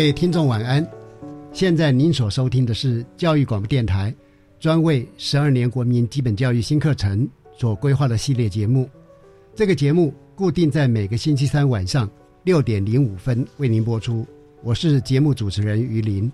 [0.00, 0.88] 各位听众晚安，
[1.52, 4.14] 现在您所收听的是教育广播电台
[4.58, 8.88] 专为十二年国民基本教育新课程所规划的系列节目。
[9.54, 12.10] 这个节目固定在每个星期三晚上
[12.44, 14.26] 六点零五分为您播出。
[14.62, 16.32] 我是节目主持人于林。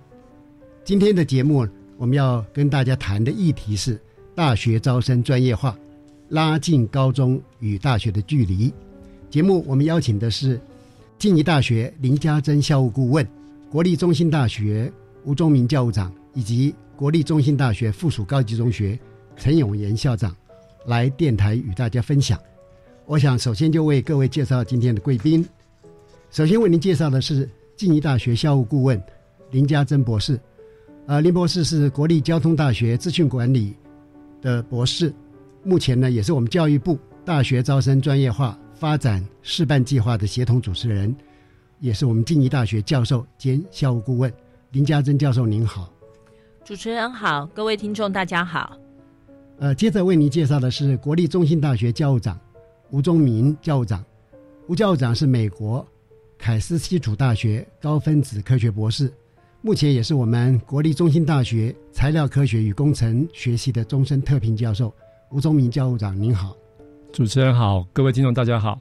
[0.84, 4.00] 今天的节目我们要跟大家谈的议题是
[4.32, 5.76] 大学招生专业化，
[6.28, 8.72] 拉近高中与大学的距离。
[9.28, 10.60] 节目我们邀请的是
[11.18, 13.26] 静宜大学林家珍校务顾问。
[13.68, 14.90] 国立中心大学
[15.24, 18.98] 吴忠明教务长以及国立中心大学附属高级中学
[19.36, 20.34] 陈永炎校长
[20.86, 22.38] 来电台与大家分享。
[23.06, 25.44] 我想首先就为各位介绍今天的贵宾。
[26.30, 29.02] 首先为您介绍的是静宜大学校务顾问
[29.50, 30.38] 林家珍博士。
[31.06, 33.74] 呃，林博士是国立交通大学资讯管理
[34.40, 35.12] 的博士，
[35.64, 41.14] 目前呢也是我们教育部大学招生专业化发展示范计划的协同主持人。
[41.80, 44.32] 也是我们静宜大学教授兼校务顾问
[44.72, 45.92] 林家珍教授，您好。
[46.64, 48.76] 主持人好，各位听众大家好。
[49.58, 52.38] 呃，接着为您介绍的是国立中心大学教务长
[52.90, 54.04] 吴忠明教务长。
[54.66, 55.86] 吴教务长是美国
[56.36, 59.12] 凯斯基础大学高分子科学博士，
[59.62, 64.92] 目前也是我们国立中心大学材料科学与工程学系的终身特聘教授。
[65.30, 66.56] 吴忠明教务长，您好。
[67.12, 68.78] 主持人好，各位听众大家好。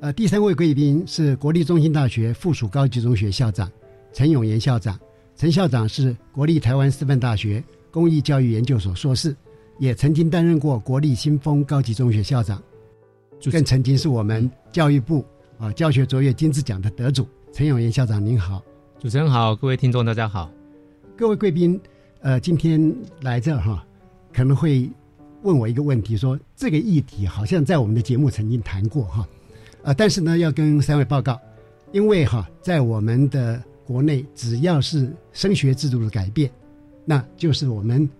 [0.00, 3.70] 呃，第三位贵宾是国立中心大学附属高级中学校长
[4.12, 4.98] 陈永炎校长。
[5.34, 9.34] 陈校长是国立台湾师范大学公益教育研究所硕士，
[9.78, 12.62] 也曾经担任过国立新丰高级中学校长，
[13.50, 15.24] 更曾经是我们教育部
[15.58, 17.26] 啊教学卓越金质奖的得主。
[17.50, 18.62] 陈永炎校长您好，
[18.98, 20.50] 主持人好，各位听众大家好。
[21.16, 21.80] 各位贵宾，
[22.20, 23.82] 呃，今天来这哈，
[24.30, 24.90] 可能会
[25.42, 29.26] 问我一个问题，说这个议题好像在我们的节目曾经谈过哈。
[29.86, 31.40] 啊，但是呢，要跟三位报告，
[31.92, 36.50] 因为哈，在我们的国内，只要是升学制度的改变，
[37.04, 38.10] 那就是我们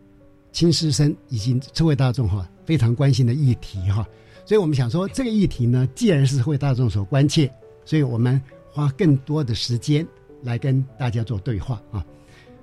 [0.53, 4.07] 亲师生以及社会大众哈非常关心的议题哈。
[4.45, 7.53] 所以我们想说，这个议题呢，既然是社会大众所关切，
[7.85, 8.41] 所以我们
[8.71, 10.07] 花更多的时间
[10.45, 12.07] 来跟大家做对话啊。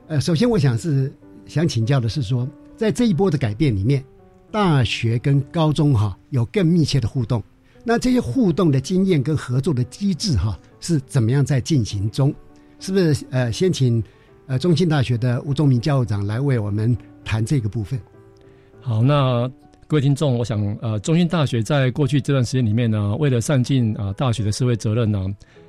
[0.08, 1.14] 呃，首先我想是
[1.46, 2.48] 想请教的是说，
[2.78, 4.02] 在这一波的改变里面，
[4.50, 7.44] 大学跟高中哈有更密切的互动。
[7.84, 12.34] 那这些互动的经验跟合作的机制哈是怎么样在进行中？
[12.80, 14.02] 是不是呃先请
[14.48, 16.96] 呃中兴大学的吴宗明教务长来为我们
[17.26, 18.00] 谈这个部分？
[18.82, 19.50] 好，那
[19.88, 25.26] 各位听众，我想呃中心大学在过去这段时间里面呢，为了善尽啊大学的社会责任呢，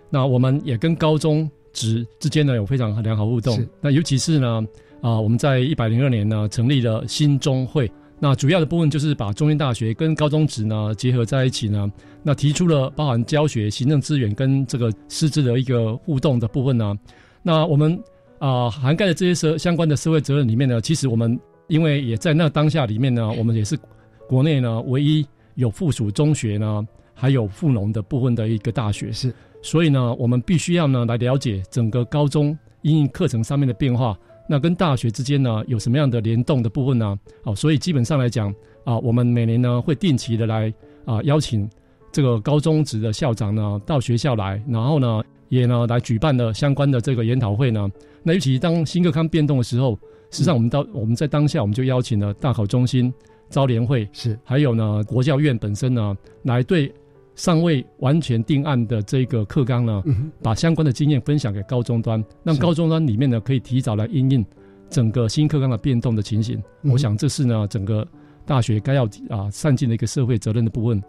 [0.09, 3.65] 那我们也跟高中职之间呢有非常良好互动。
[3.81, 4.65] 那尤其是呢
[5.01, 7.91] 啊我们在一百零二年呢成立了新中会。
[8.21, 11.91] 那主要的部分就是把中心大学跟高中职呢结合在一起呢，
[12.22, 16.95] 那提出了包含教学、行政资源跟这个师资的一个互动的部分呢。
[17.43, 18.01] 那我们
[18.39, 23.78] 啊涵盖的这些社相关的社会责任里面呢，其实我们因为也在那当下里面呢， 我们也是
[24.27, 25.27] 国内呢唯一
[25.57, 34.17] 有附属中学呢，还有附农的部分的一个大学是，所以呢，我们必须要呢来了解整个高中应用课程上面的变化。
[34.47, 37.19] 那跟大学之间呢有什么样的联动的部分呢？
[37.43, 38.55] 好，所以基本上来讲
[38.85, 40.73] 啊，我们每年呢会定期的来
[41.05, 41.69] 啊邀请
[42.13, 47.89] 这个高中职的校长呢到学校来，然后呢也呢来举办了相关的这个研讨会呢。
[48.23, 49.99] 那尤其当新课纲变动的时候，
[50.31, 53.13] 实际上，我们到我们在当下，我们就邀请了大考中心、
[53.51, 56.93] 招联会是，还有呢国教院本身呢，来对
[57.34, 60.03] 尚未完全定案的这个课纲呢，
[60.42, 64.45] 把相关的经验分享给高中端，让高中端里面呢可以提早来应应
[64.89, 66.63] 整个新课纲的变动的情形。
[66.83, 68.07] 我想这是呢整个
[68.45, 71.03] 大学该要啊善尽的一个社会责任的部分。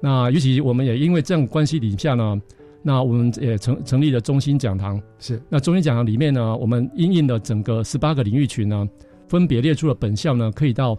[0.00, 2.40] 那尤其我们也因为这样关系底下呢。
[2.86, 8.86] 那我们也成成立了中心讲堂，是那中心讲堂里面呢，我们应应了整个十八个领域群呢，
[9.26, 10.94] 分别列出了本校呢可以到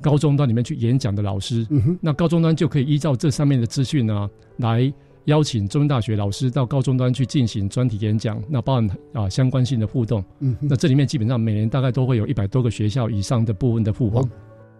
[0.00, 4.92] 高中端里面去演讲的老师，嗯，那高中端就可以依照这上面的资讯呢，来
[5.26, 14.28] 邀请中文大学老师到高中端去进行专题演讲，那包含啊相关性的互动，嗯，那这里面基本上每年大概都会有一百多个学校以上的部分的互访。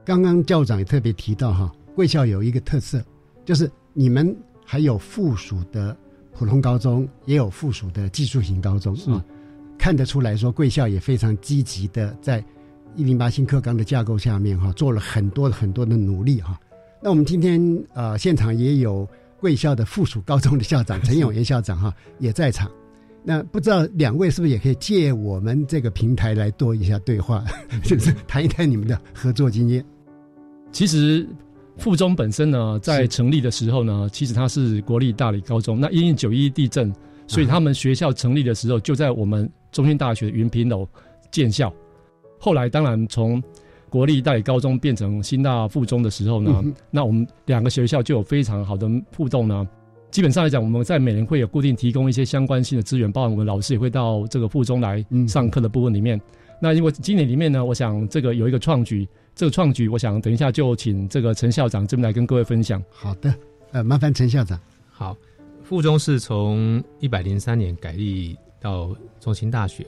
[0.05, 3.03] 刚刚校长也特别提到哈，贵校有一个特色，
[3.45, 5.97] 就是你们还有附属的。
[6.33, 9.23] 普通高中也有附属的技术型高中啊，
[9.77, 12.43] 看得出来说贵校也非常积极的在
[12.97, 16.59] 一零八新课纲的架构下面哈，做了很多很多的努力哈。
[17.03, 17.61] 那我们今天
[17.95, 19.09] 呃现场也有
[19.39, 22.71] 贵校的附属高中的校长陈永元校长哈也在场，
[23.23, 27.45] 那不知道两位是不是也可以借我们这个平台来做一下对话，
[27.83, 29.85] 就是谈一谈你们的合作经验？
[30.73, 31.27] 其实。
[31.77, 35.81] 附中本身呢，在成立的时候呢，其实它是国立大理高中。
[35.81, 36.93] 那因为九一地震，
[37.27, 40.87] 所以他们学校成立的时候就在我们中心大学云平楼
[41.31, 41.73] 建校。
[42.41, 43.41] 后来当然从
[43.89, 49.69] 国立大理高中变成新大附中的时候呢，那我们两个学校就有非常好的互动呢。
[50.11, 56.21] 基本上来讲，我们在每年会有固定提供一些相关性的资源，包含我们老师也会到这个附中来上课的部分里面。
[56.61, 59.07] 那因为今年里面呢，我想这个有一个创举。
[59.33, 62.83] 这个创举，我想等一下就请这个陈校长这边来跟各位分享。
[62.91, 63.33] 好的，
[63.71, 64.59] 呃，麻烦陈校长。
[64.91, 65.17] 好，
[65.63, 69.87] 附中是从一百零三年改立到中心大学。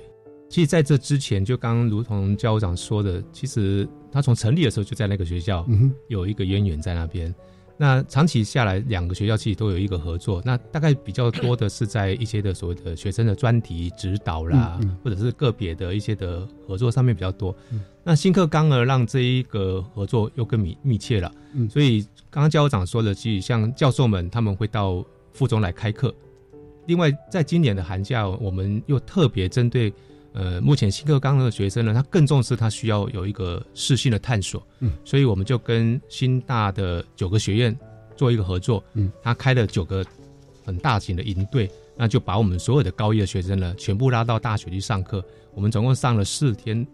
[0.53, 5.67] 其实在这之前，就刚如同教务长说的，其实他从成立的时候就在那个学校，
[6.09, 7.35] 有一个渊源在那边。
[7.79, 10.43] 那长期下来，两个学校其实都有一个合作。
[10.45, 17.57] 那大概比较多的是在一些的所谓的学生的专题指导啦，或者是个别的一些的合作上面比较多。
[18.05, 21.33] 那新课纲呢，让这一个合作又更密密切了。
[21.71, 25.03] 所以刚刚教务长说的，其实像教授们他们会到
[25.33, 26.15] 附中来开课。
[26.89, 29.91] 另外，在今年的寒假，我们又特别针对。
[30.35, 37.79] 呃，目前新课纲的学生呢，他更重视他需要有一个适性的探索，嗯，所以我们就跟新大的九个学院
[38.17, 40.03] 做一个合作，嗯，他开了九个
[40.65, 45.23] 很大型的营队，那就把我们所有的高一的学生呢，全部拉到大学去上课。
[45.55, 46.87] 我们总共上了四天，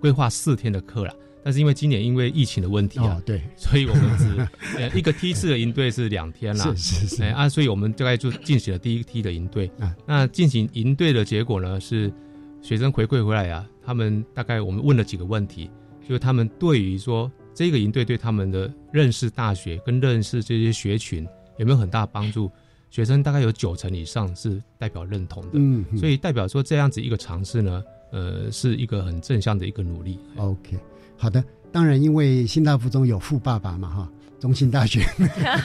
[0.00, 1.14] 规划四天的课了。
[1.44, 12.12] 但是因为今年因为疫情的问题啊，对，所以我们只 呃一个梯次的营队是两天啦， 是是是，哎啊，所以我们大概就进行了第一梯的营队，啊，那进行营队的结果呢是。
[12.62, 15.70] 学生回馈回来啊，他们大概我们问了几个问题，
[16.06, 21.26] 就是他们对于说这个营队对他们的认识大学跟认识这些学群
[21.58, 22.50] 有没有很大帮助？
[22.90, 30.18] 学生大概有九成以上是代表认同的，嗯，所以代表说这样子一个尝试呢，呃，是一个很正向的一个努力。
[30.36, 30.76] OK，
[31.16, 35.06] 好的，当然因为新大附中有富爸爸嘛，哈，中心大学，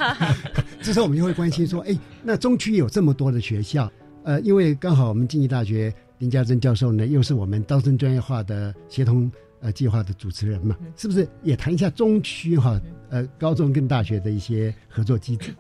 [0.84, 3.92] 这时候我们就会关心说，哎，那中区有这么多的学校，
[4.24, 5.92] 呃，因为刚好我们经济大学。
[6.20, 15.54] 林家珍教授呢，又是我们招生专业化的协同呃计划的主持人嘛，是不是也谈一下中区哈呃高中跟大学的一些合作机制？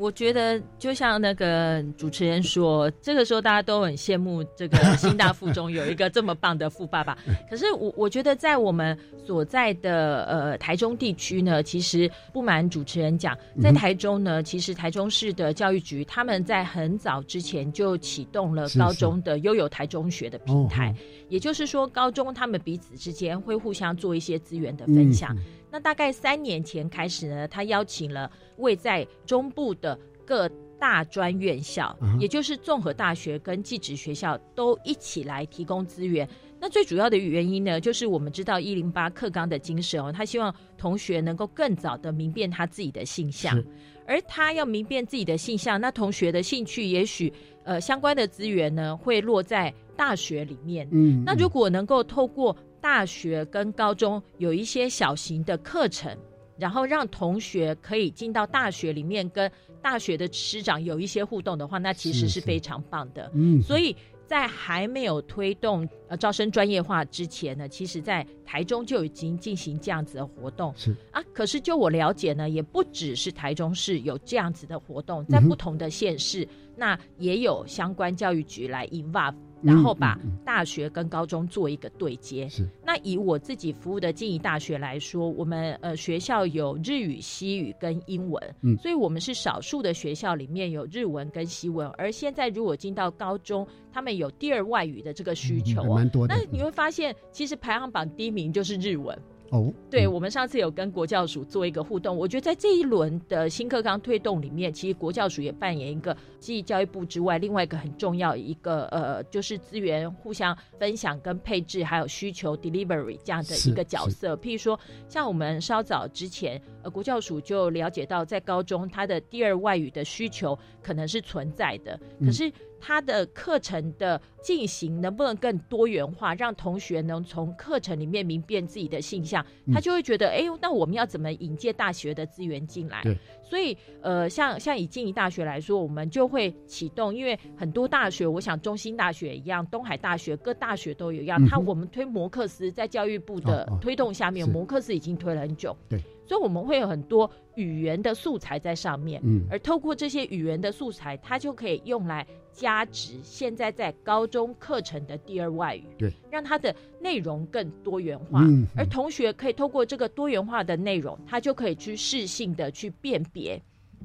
[0.00, 7.18] 我觉得就像那个主持人说，这个时候大家都很羡慕这个 新大附中有一个这么棒的富爸爸。
[7.50, 20.94] 可是我我觉得在我们所在的呃台中地区呢，其实不瞒主持人讲，在台中呢，其实台中市的教育局他们在很早之前就启动了高中的悠游台中学的平台，
[21.28, 25.36] 也就是说高中他们彼此之间会互相做一些资源的分享。
[25.70, 30.48] 那大概三年前开始呢，他邀请了位在中部的各
[30.78, 36.28] 大专院校，也就是综合大学跟技职学校都一起来提供资源。
[36.58, 43.62] 那最主要的原因呢，就是我们知道一零八课纲的精神哦，他希望同学能够更早的明辨他自己的性向，
[44.06, 47.32] 而他要明辨自己的性向，那同学的兴趣也许
[47.64, 50.86] 呃相关的资源呢会落在大学里面。
[50.90, 56.16] 嗯，那如果能够透过大学跟高中有一些小型的课程，
[56.58, 59.50] 然后让同学可以进到大学里面跟
[59.82, 63.30] 大学的师长有一些互动的话，那其实是非常棒的。
[63.34, 63.94] 嗯，所以
[64.26, 70.72] 在还没有推动呃招生专业化之前呢，其实在台中就已经进行这样子的活动。
[70.76, 76.46] 是啊，可是就我了解呢，也不只是台中市有这样子的活动，在不同的县市，
[76.76, 79.34] 那也有相关教育局来 involve。
[79.62, 82.48] 然后把大学跟高中做一个对接。
[82.48, 91.88] 是那以我自己服务的静宜大学来说，我们呃学校有日语、西语跟英文，嗯所以我们是少数的学校里面有日文跟西文。
[91.98, 99.16] 而现在如果进到高中，他们有第二外语的这个需求蛮多的那你会发现，其实排行榜第一名就是日文。
[99.50, 114.36] 哦，对，嗯我们上次有跟国教署做一个互动，我觉得在这一轮的新课纲推动里面，其实国教署也扮演一个继教育部之外另外一个很重要一个呃，就是资源互相分享跟配置，还有需求 delivery 这样的一个角色。
[114.36, 114.78] 譬如说，
[115.08, 129.74] 像我们稍早之前，呃，国教署就了解到，在高中它的第二外语的需求可能是存在的，可嗯是它的课程的进行能不能更多元化，让同学能从课程里面明辨自己的性向，嗯。
[129.74, 133.02] 他就会觉得，哎、那我们要怎么引介大学的资源进来？
[133.02, 141.48] 对，所以呃，像像以静宜大学来说，我们就会启动，因为很多大学，我想中兴大学一样，东海大学各大学都有一样，嗯哼。
[141.48, 149.44] 它我们推摩克斯，在教育部的推动下面，是摩克斯已经推了很久，对，所以我们会有很多语言的素材在上面，嗯。
[149.50, 158.66] 而透过这些语言的素材，它就可以用来加值现在在高中课程的第二外语，对，让它的内容更多元化，嗯。
[158.76, 163.60] 而同学可以透过这个多元化的内容，他就可以去适性的去辨别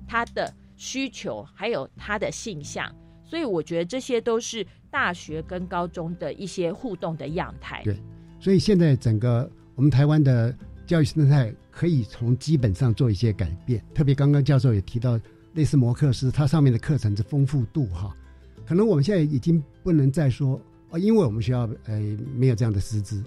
[0.08, 2.94] 他的需求，还有他的性向。
[3.24, 7.82] 所以我觉得这些都是大学跟高中的一些互动的样态。
[7.84, 7.98] 对。
[8.40, 10.56] 所以现在整个我们台湾的
[10.86, 15.20] 教育生态可以从基本上做一些改变，特别刚刚教授也提到，
[15.54, 18.16] 类似摩克斯，它上面的课程的丰富度哈，
[18.66, 22.00] 可能我们现在已经不能再说哦，因为我们学校呃
[22.36, 23.24] 没有这样的师资，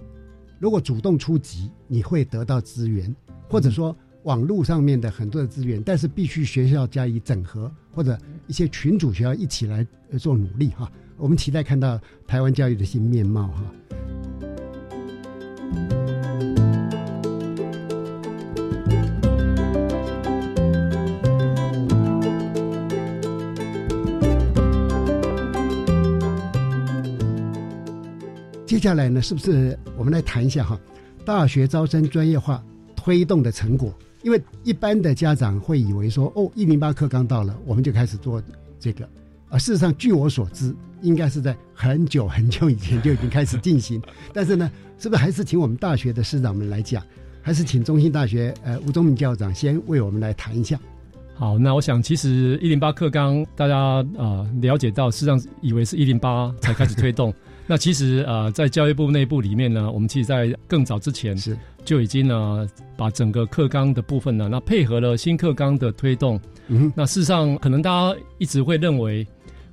[0.58, 3.14] 如果主动出击，你会得到资源，
[3.48, 10.90] 或者说网络上面的很多的资源，但是必须学校加以整合，或者一些群主学校一起来呃做努力哈。
[11.16, 13.64] 我们期待看到台湾教育的新面貌哈。
[28.78, 30.78] 接下来呢，是不是我们来谈一下哈，
[31.24, 32.62] 大学招生专业化
[32.94, 33.92] 推动的成果？
[34.22, 38.40] 因为一般的家长会以为说，哦，一零八课纲到了，我们就开始做
[38.78, 39.04] 这个。
[39.48, 44.00] 啊事实上，据我所知，应该是在很久很久以前就已经开始进行。
[44.32, 47.02] 但是呢，是不是还是请我们大学的师长们来讲？
[47.42, 50.78] 还是请中兴大学呃吴宗明校长先为我们来谈一下？
[51.34, 57.34] 好，那我想其实一零八课纲大家啊、呃了解到，事实上以为是一零八才开始推动。
[57.70, 66.40] 那其实呃在教育部内部里面呢，我们其实在更早之前是就已经呢把整个课纲的部分呢，那配合了新课纲的推动。
[66.68, 69.26] 嗯那事实上可能大家一直会认为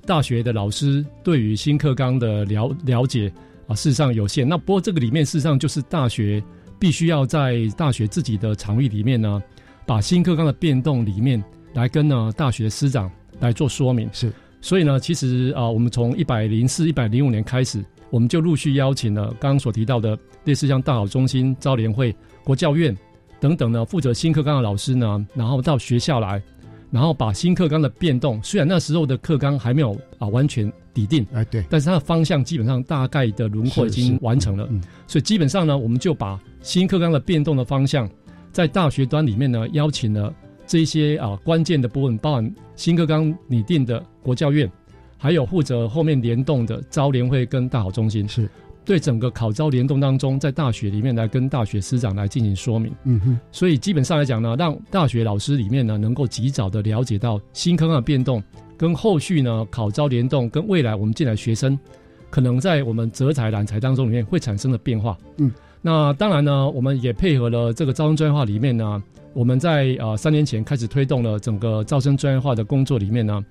[0.05, 3.31] 大学的老师对于新课纲的了了解
[3.65, 4.47] 啊，事实上有限。
[4.47, 6.43] 那不过这个里面事实上就是大学
[6.77, 9.41] 必须要在大学自己的场域里面呢，
[9.85, 11.41] 把新课纲的变动里面
[11.73, 13.09] 来跟呢大学的师长
[13.39, 14.09] 来做说明。
[14.13, 14.31] 是，
[14.65, 22.12] 所以呢，其实啊、我们从一百零四、一百零五年开始，我们就陆续邀请了刚刚所提到的类似像大好中心、招联会、
[22.43, 22.98] 国教院
[23.39, 26.41] 等等呢，负责新课纲的老师呢，然后到学校来，
[26.89, 34.67] 然后把新课纲的变动，虽然那时候的课纲还没有啊完全底定，哎、对，但是它的方向基本上大概的轮廓已经完成了。
[34.72, 38.10] 嗯所以基本上呢，我们就把新课纲的变动的方向，
[38.51, 40.34] 在大学端里面呢，邀请了
[40.67, 44.69] 这一些啊关键的部分，包含新课纲拟定的国教院，
[45.17, 48.50] 还有负责后面联动的招联会跟大好中心，是
[48.84, 52.93] 对整个考招联动当中，在大学里面来跟大学师长来进行说明。
[53.03, 58.43] 嗯哼，所以基本上来讲呢，让大学老师里面呢，能够及早的了解到新课纲的变动，
[58.77, 61.77] 跟后续呢考招联动，跟未来我们进来学生
[62.29, 65.17] 可能在我们择才揽才当中里面会产生的变化。
[65.38, 69.01] 嗯，那当然呢，我们也配合了这个招生专业化里面呢，
[69.36, 73.44] 我们在呃三年前开始推动了整个招生专业化的工作里面呢，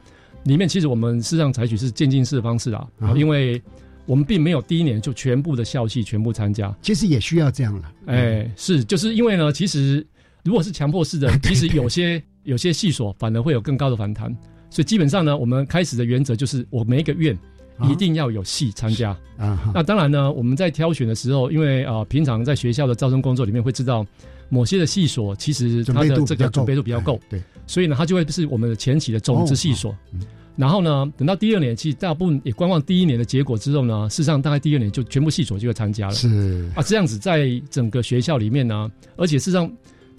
[0.44, 3.62] 里面其实我们事实上采取是渐进式的方式啊，啊因为
[4.06, 7.92] 我们并没有第一年就全部的校系全部参加，其实也需要这样了。
[8.06, 10.04] 哎，是，就是因为呢，其实
[10.42, 14.34] 如果是强迫式的， 其实有些有些系所反而会有更高的反弹，
[14.70, 17.38] 所以基本上呢，我们开始的原则就是，我每一个院
[17.78, 19.10] 啊一定要有系参加。
[19.38, 24.04] 啊哈，那当然呢，我们在挑选的时候，因为啊、呃平常在学校的招生工作里面会知道，
[24.54, 29.90] 某些的系所其实它的这个准备度比较够哎，对，所以呢，它就会是我们的前期的种子系所。
[29.90, 30.20] 哦嗯
[30.56, 36.14] 然后呢，等到第二年，其实大部分也观望第一年的结果之后呢，事实上大概第二年就全部系所就会参加了。
[36.14, 36.70] 是。
[36.76, 39.68] 啊，这样子在整个学校里面呢，而且事实上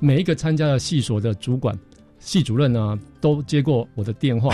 [0.02, 1.74] 每一个参加的系所的主管，
[2.20, 4.54] 系主任呢都接过我的电话，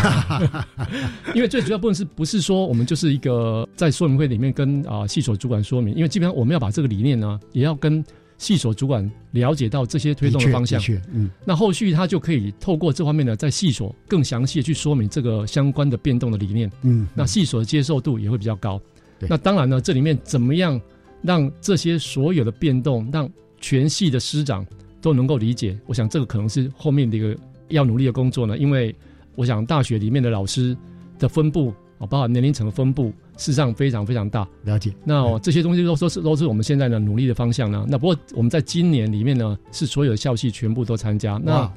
[1.34, 8.06] 因为最主要部分是不是说我们就是一个在说明会里面跟啊系所主管说明，因为基本上我们要把这个理念呢，也要跟
[8.42, 10.82] 系所主管了解到这些推动的方向，
[11.14, 18.82] 嗯，那后续他就可以透过这方面呢，在系所更详细的去说明这个相关的变动的理念，嗯，那系所的接受度也会比较高。
[19.30, 20.82] 那当然呢，这里面怎么样
[21.22, 23.30] 让这些所有的变动，让
[23.60, 24.66] 全系的师长
[25.00, 25.80] 都能够理解？
[25.86, 28.58] 我想这个可能是后面的一个要努力的工作呢。
[28.58, 28.96] 因为
[29.36, 30.76] 我想大学里面的老师
[31.20, 31.72] 的分布
[32.02, 34.48] 啊，包含年龄层的分布，事实上非常非常大。
[34.64, 34.92] 了解。
[35.06, 37.86] 那、哦这些东西都都是都是我们现在呢努力的方向呢。
[37.88, 41.40] 那不过我们在今年里面呢，是所有的校系全部都参加。
[41.44, 41.74] 那哇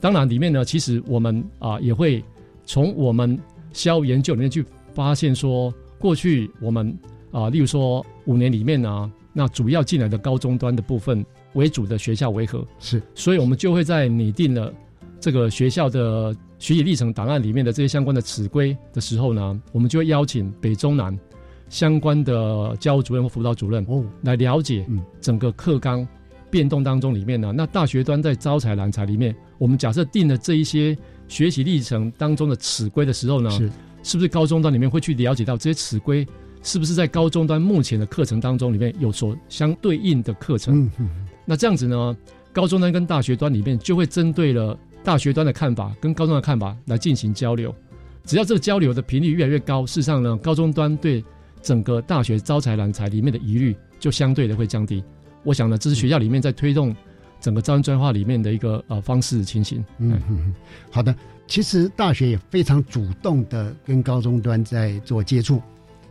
[0.00, 2.22] 当然里面呢，其实我们啊、也会
[2.64, 3.38] 从我们
[3.72, 6.96] 校研究里面去发现说，过去我们
[7.32, 12.64] 啊、例如说五年里面呢，那主要进来的高中端的部分为主的学校为何？
[12.78, 14.72] 是，所以我们就会在拟定了
[15.18, 21.14] 这个学校的学习历程档案里面的这些相关的尺规的时候呢，我们就会邀请北中南
[21.68, 26.08] 相关的教务主任或辅导主任哦，来了解嗯整个课纲
[26.50, 30.96] 变动当中里面呢，那大学端在招才揽才里面，我们假设定了这一些
[31.28, 33.70] 学习历程当中的尺规的时候呢，是
[34.02, 36.26] 是不是高中端里面会去了解到这些尺规
[36.62, 40.82] 是不是在高中端目前的课程当中里面有所相对应的课程？
[40.82, 41.10] 嗯嗯
[41.44, 42.16] 那这样子呢，
[42.54, 47.72] 高中端跟大学端里面就会针对了大学端的看法跟高中的看法来进行交流。
[48.24, 51.22] 只要这个交流的频率越来越高，事实上呢，高中端对
[51.62, 55.04] 整个大学招财揽财里面的疑虑就相对的会降低。
[55.42, 56.96] 我想呢，这是学校里面在推动
[57.38, 59.84] 整个招生专化里面的一个呃方式情形。
[59.98, 60.54] 嗯
[60.90, 61.14] 好的。
[61.46, 65.60] 其实大学也非常主动的跟高中端在做接触，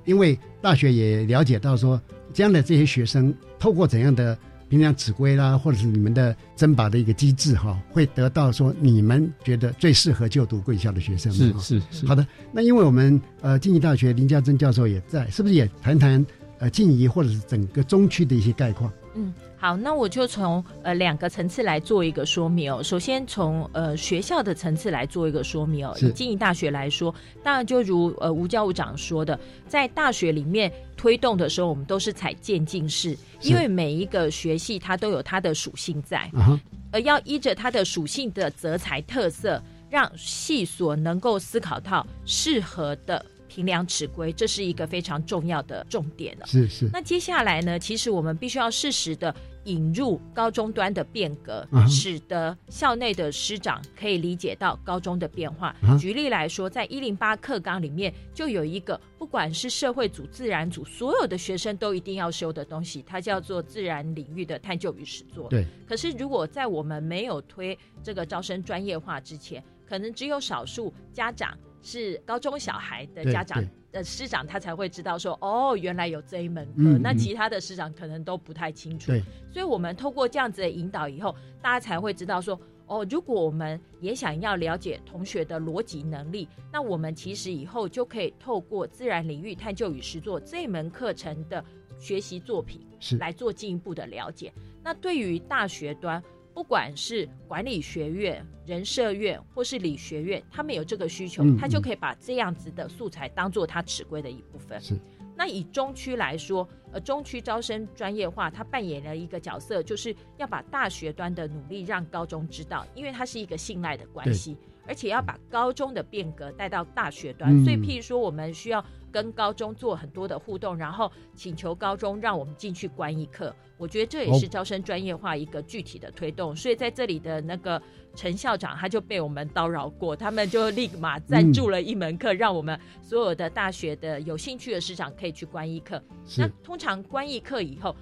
[0.06, 2.00] 因为大学也了解到说，
[2.32, 4.38] 将来这些学生透过怎样的
[4.74, 11.54] 评量指挥啦，或者是你们的甄拔的一个机制哈，会得到说你们觉得最适合就读贵校的学生是。
[11.60, 16.26] 是是，好的，那因为我们呃静宜大学林家珍教授也在，是不是也谈谈
[16.58, 18.92] 呃静宜或者是整个中区的一些概况？
[19.14, 19.32] 嗯，
[19.64, 22.84] 好，那我就从呃两个层次来做一个说明哦。
[22.84, 25.96] 首先从呃学校的层次来做一个说明哦。
[26.02, 36.62] 以经营大学来说，当然就如呃吴教务长说的，在大学里面推动的时候，我们都是采渐进式，因为每一个学系它都有它的属性在，啊哈，
[36.92, 46.48] 而要依着它的属性的择才特色，让系所能够思考到适合的评量尺规，这是一个非常重要的重点了。
[46.48, 49.34] 是是，那接下来呢，其实我们必须要适时的
[49.66, 55.76] 引入高中端的变革，使得校内的师长可以理解到高中的变化。
[55.82, 65.48] 啊举例来说，在一零八课纲里面就有一个，不管是社会组、自然组，所有的学生都一定要修的东西，它叫做自然领域的探究与实作。
[65.50, 76.98] 对，可是如果在我们没有推这个招生专业化之前，可能只有少数家长是高中小孩的家长对呃师长，他才会知道说，哦，原来有这一门课。
[77.02, 79.12] 那其他的师长可能都不太清楚。
[79.12, 91.64] 对，所以我们透过这样子的引导以后，大家才会知道说，哦，如果我们也想要了解同学的逻辑能力，那我们其实以后就可以透过自然领域探究与实作这一门课程的
[91.98, 94.52] 学习作品是来做进一步的了解。
[94.84, 96.22] 那对于大学端，
[96.54, 104.80] 不管是管理学院、人社院或是理学院，他们有这个需求，嗯他就可以把这样子的素材当做他尺规的一部分。
[104.80, 104.96] 是。
[105.36, 114.56] 那以中区来说，呃，中区招生专业化，它扮演了一个角色，就是要把大学端的努力让高中知道，因为它是一个信赖的关系，
[114.88, 117.52] 而且要把高中的变革带到大学端。
[117.52, 123.56] 嗯所以，譬如说，我们需要跟高中做很多的互动，然后请求高中让我们进去观一课。
[123.78, 126.56] 我觉得这也是哦招生专业化一个具体的推动。
[126.56, 127.82] 所以，在这里的那个
[128.16, 136.02] 陈校长他就被我们叨扰过，他们就立马赞助了一门课，让我们所有的大学的有兴趣的师长可以去观一课。
[136.38, 137.96] 那通常观一课以后，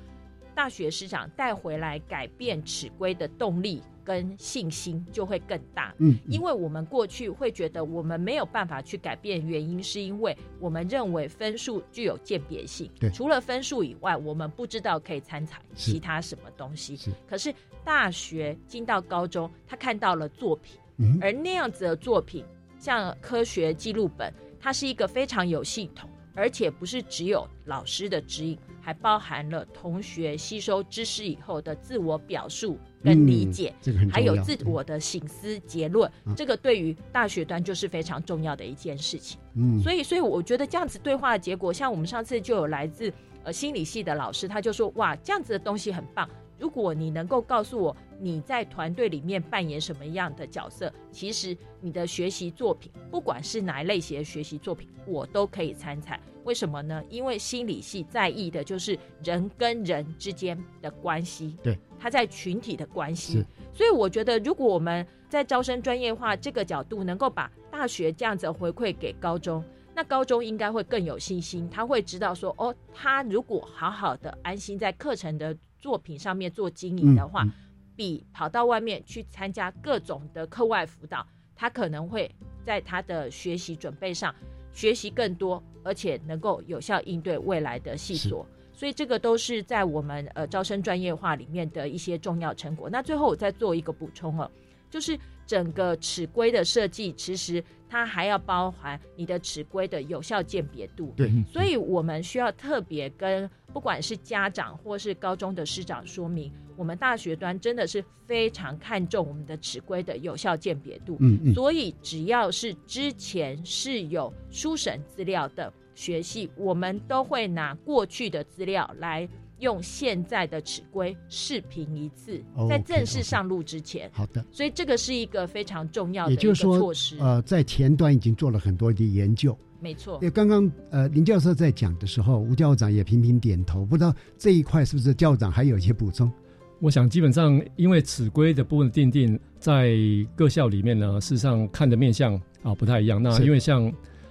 [0.54, 5.94] 大学师长带回来改变尺规的动力跟信心就会更大。
[6.00, 12.90] 嗯，因为我们过去会觉得我们没有办法去改变，原因是因为我们认为分数具有鉴别性。
[13.00, 16.96] 对，除了分数以外，我们不知道可以参采其他什么东西。
[16.96, 17.12] 是。
[17.28, 22.46] 可是大学进到高中，他看到了作品，嗯而那样子的作品，
[22.80, 33.70] 像科学记录本，它是一个非常有系统，而且不是只有老师的指引，还包含了同学吸收知识以后的自我表述跟理解。
[33.70, 39.40] 嗯这个很重要还有自我的醒思结论，嗯这个对于大学端就是非常重要的一件事情。
[39.56, 43.12] 嗯，所以，所以我觉得这样子对话的结果，像我们上次就有来自
[43.44, 46.30] 呃心理系的老师，他就说哇，这样子的东西很棒。
[46.60, 56.20] 如果你能够告诉我你在团队里面扮演什么样的角色，其实你的学习作品，不管是哪一类型的学习作品，我都可以参采。
[56.44, 57.04] 为什么呢？
[57.10, 63.46] 因为心理系在意的就是人跟人之间的关系，对，他在群体的关系。
[63.74, 69.64] 所以我觉得，如果我们在招生专业化这个角度，能够把大学这样子回馈给高中，
[69.96, 77.54] 那高中应该会更有信心，他会知道说，哦，他如果好好的安心在课程的作品上面做经营的话，嗯嗯
[77.96, 81.26] 比跑到外面去参加各种的课外辅导，
[81.56, 82.34] 他可能会
[82.66, 84.34] 在他的学习准备上
[84.74, 88.46] 学习更多，而且能够有效应对未来的细所。
[88.74, 92.90] 所以这个都是在我们呃招生专业化里面的一些重要成果。
[92.90, 94.50] 那最后我再做一个补充哦，
[94.92, 101.12] 就是整个尺规的设计，其实它还要包含你的尺规的有效鉴别度。
[101.18, 111.18] 对，所以我们需要特别跟不管是家长或是高中的师长说明，我们大学端真的是非常看重我们的尺规的有效鉴别度。
[111.22, 119.28] 嗯嗯所以只要是之前是有书审资料的学系，我们都会拿过去的资料来
[119.62, 124.10] 用现在的尺规视频一次，哦在正式上路之前。
[124.12, 124.46] 好的。
[124.52, 129.58] 所以这个是一个非常重要的一个也就是说措施，，呃，在前端已经做了很多的研究。
[129.80, 130.28] 没错因。
[130.28, 136.32] 为刚刚呃林教授在讲的时候，吴校长也频频点头，不知道这一块是不是校长还有一些补充？
[136.80, 139.96] 我想基本上，因为尺规的部分定定在
[140.36, 143.22] 各校里面呢，事实上看的面向啊不太一样。
[143.22, 143.86] 那因为像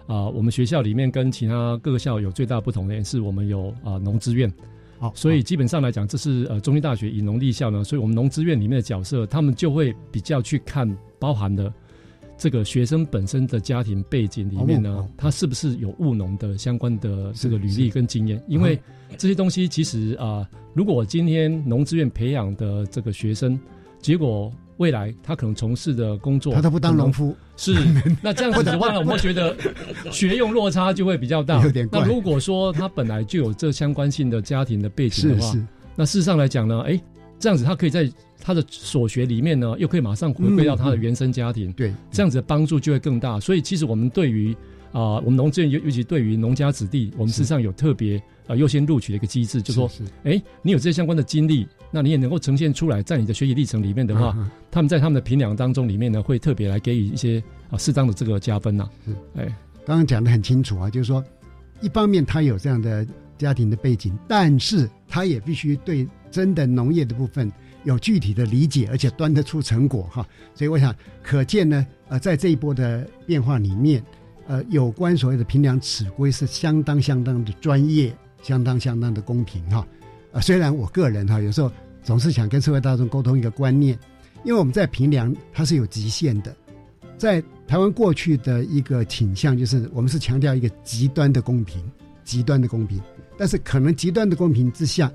[0.06, 4.52] 啊我们学校里面跟其他各个校有最大不同的也是我们有啊农资院，
[5.00, 10.86] 好，所以基本上来讲，这是呃中医大学以农立校呢，所以我们农资院里面的角色，他们就会比较去看
[11.18, 11.72] 包含的
[12.36, 18.42] 这个学生本身的家庭背景里面呢哦，他是不是有务农的相关的这个履历跟经验？
[18.46, 18.78] 因为
[19.16, 23.58] 这些东西其实啊、如果我今天农资院培养的这个学生，
[24.00, 27.74] 结果未来他可能从事的工作，他都不当农夫，是，
[28.22, 29.54] 那这样子的话呢，我们会觉得
[30.10, 31.62] 学用落差就会比较大。
[31.62, 36.98] 有点那如果说他本来就有这相关性的家庭的背景的话，是是，那事实上来讲呢，哎，
[37.38, 43.38] 这样子他可以在他的所学里面呢，又可以马上回归到他的原生家庭，对，这样子的帮助就会更大。
[43.38, 44.56] 所以其实我们对于
[44.92, 50.12] 啊、我们农资院尤尤其对于农家子弟，我们事实上有特别啊优先录取的一个机制，就说，是是。
[50.24, 54.36] 哎，你有这些相关的经历，那你也能够呈现出来，在你的学习历程里面的话，
[54.70, 59.12] 他们在他们的评量当中里面呢，会特别来给予一些啊适当的这个加分呐、是。
[59.36, 59.46] 哎，
[59.86, 61.24] 刚刚讲的很清楚啊，就是说，
[61.80, 63.06] 一方面他有这样的
[63.38, 67.50] 家庭的背景，但是他也必须对真的农业的部分
[67.84, 70.26] 有具体的理解，而且端得出成果哈。
[70.54, 74.04] 所以我想，可见呢，呃，在这一波的变化里面，
[74.50, 79.86] 呃，有关所谓的评量尺规是相当相当的专业，相当相当的公平哈。
[80.32, 81.70] 呃，虽然我个人哈有时候
[82.02, 83.96] 总是想跟社会大众沟通一个观念，
[84.42, 86.52] 因为我们在评量它是有极限的，
[87.16, 91.80] 在台湾过去的一个倾向就是，我们是强调一个极端的公平，
[92.24, 93.00] 极端的公平，
[93.38, 95.12] 但是可能极端的公平之下，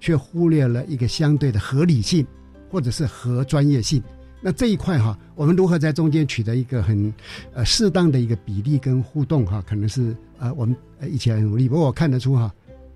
[0.00, 2.26] 却忽略了一个相对的合理性，
[2.70, 4.02] 或者是合专业性。
[4.40, 7.12] 那这一块哈，我们如何在中间取得一个很
[7.52, 11.68] 呃适当的一个比例跟互动哈，可能是呃我们呃一起来努力。
[11.68, 12.52] 不过我看得出哈，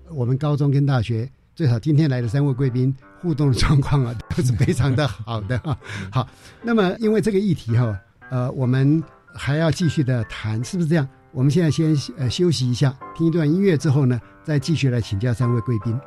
[0.09, 5.77] 我们高中跟大学最少今天来的三位贵宾互动的状况啊，都是非常的好的哈。
[6.11, 6.27] 好，
[6.61, 9.03] 那么因为这个议题哈，呃，我们
[9.33, 11.07] 还要继续的谈，是不是这样？
[11.33, 15.99] 我们现在先呃休息一下，听一段音乐之后呢，再继续来请教三位贵宾。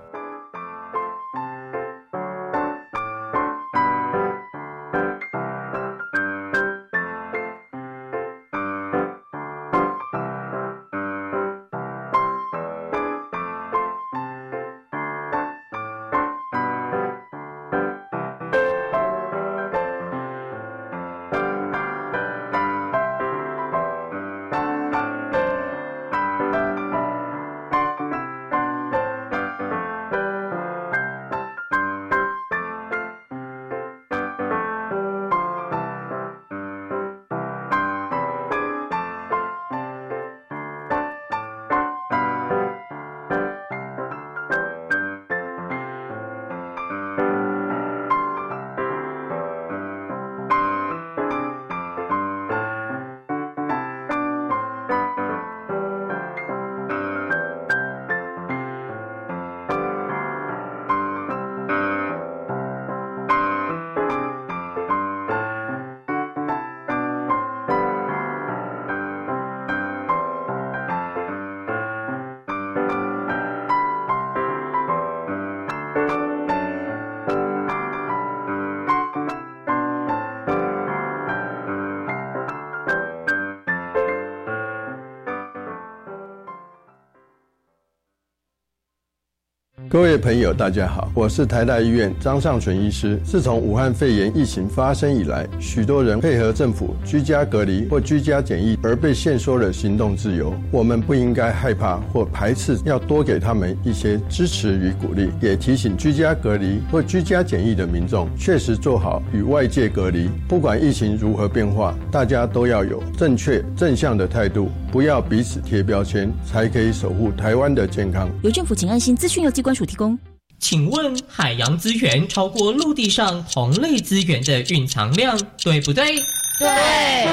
[89.97, 93.19] 各位朋友，大家好，我是台大医院张尚存医师。
[93.25, 100.53] 自从武汉肺炎疫情发生以来，许多人配合政府居家隔离或居家检疫而被限缩了行动自由。
[100.71, 105.31] 我们不应该害怕或排斥，要多给他们一些支持与鼓励。
[105.41, 110.29] 也提醒居家隔离或居家检疫的民众，确实做好与外界隔离。
[110.47, 118.31] 不管疫情如何变化，大家都要有正确正向的态度，不要彼此贴标签，才可以守护台湾的健康。
[118.43, 120.19] 由政府请安心资讯由机关署提供。
[120.59, 126.17] 请问海洋资源超过陆地上同类资源的蕴藏量，对不对？
[126.59, 127.29] 对。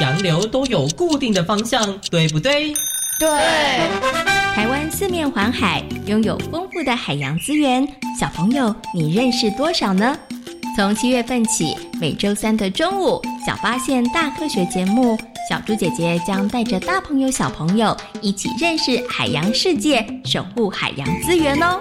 [0.00, 2.72] 洋流都有固定的方向，对不对？
[3.20, 3.28] 对。
[4.54, 7.86] 台湾四面环海，拥有丰富的海洋资源。
[8.18, 10.18] 小朋友，你认识多少呢？
[10.78, 15.18] 从七月份起，每周三的中午，《小发现大科学》节目。
[15.50, 21.80] 小猪姐姐将带着大朋友、小朋友一起认识海洋世界，守护海洋资源哦。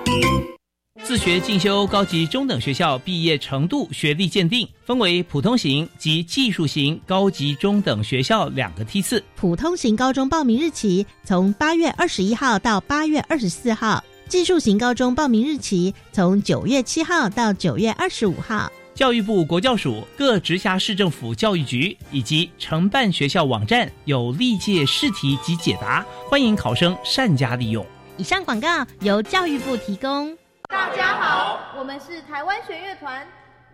[1.03, 9.23] 自学进修高级中等学校毕业程度学历鉴定，分为普通型及技术型高级中等学校两个梯次。
[9.35, 18.71] 普通型高中报名日期从八月二十一号到八月二十四号，技术型高中报名日期从九月七号到九月二十五号。
[18.97, 27.85] 教育部国教署各直辖市政府教育局以及承办学校网站有历届试题及解答，欢迎考生善加利用。
[28.17, 28.67] 以上广告
[29.01, 30.35] 由教育部提供。
[30.67, 33.23] 大家好，我们是台湾弦乐团，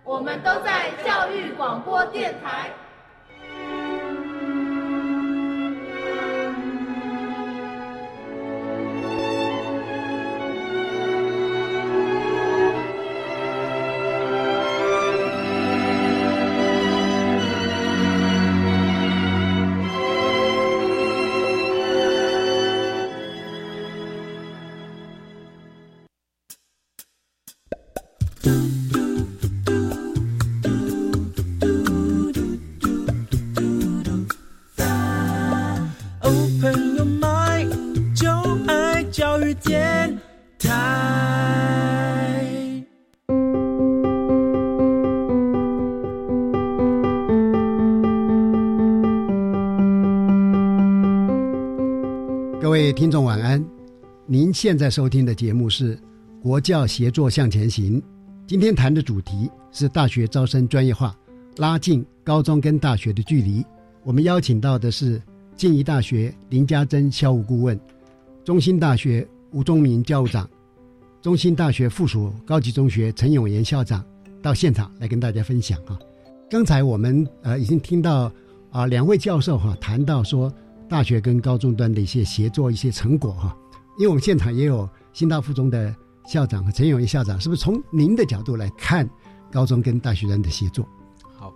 [0.03, 2.69] 我们都在教育广播电台。
[54.53, 55.95] 现在收听的节目是
[56.39, 57.99] 《国教协作向前行》。
[58.45, 61.17] 今天谈的主题是大学招生专业化，
[61.57, 63.65] 拉近高中跟大学的距离。
[64.03, 65.19] 我们邀请到的是
[65.57, 67.79] 静宜大学林家珍校务顾问，
[68.45, 70.47] 中兴大学吴忠明教务长，
[71.19, 74.05] 中兴大学附属高级中学陈永炎校长
[74.39, 75.97] 到现场来跟大家分享啊。
[76.47, 78.31] 刚才我们呃已经听到
[78.69, 80.53] 啊两位教授哈谈到说。
[80.89, 83.57] 大学跟高中端的一些协作、一些成果哈，
[83.97, 85.95] 因为我们现场也有新大附中的
[86.27, 89.08] 校长和陈永义校长，是不是从您的角度来看
[89.51, 90.88] 高中跟大学端的协作？
[91.36, 91.53] 好，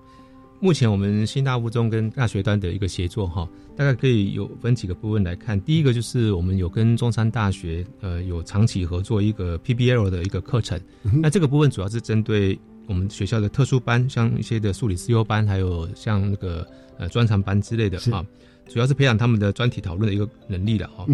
[0.60, 5.60] 目前我们新大附中跟大学端的一个协作哈，大概可以有分几个部分来看。
[5.62, 10.80] 第一个就是我们有跟中山大学呃有长期合作一个 PBL 的一个课程，
[11.22, 16.68] 那这个部分主要是针对我们学校的特殊班，像一些的数理自优班，还有像那个
[17.00, 18.24] 呃专长班之类的啊。
[18.68, 21.06] 主要是培养他们的专题讨论的一个能力的哈。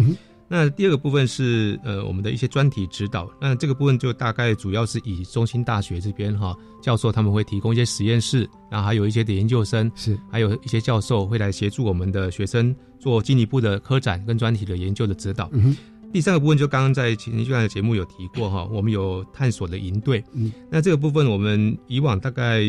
[0.48, 3.30] 那第二个部分是呃我们的一些专题指导。
[3.40, 15.50] 那这个部分就大概主要是以中心大学这边哈教授他们会提供一些实验室，然后还有一些的研究生是，还有一些教授会来协助我们的学生做进一步的科展跟专题的研究的指导。
[16.12, 20.22] 第三个部分就刚刚在前一段的节目有提过哈，我们有探索的营队。
[20.32, 22.62] 嗯，那这个部分我们以往大概。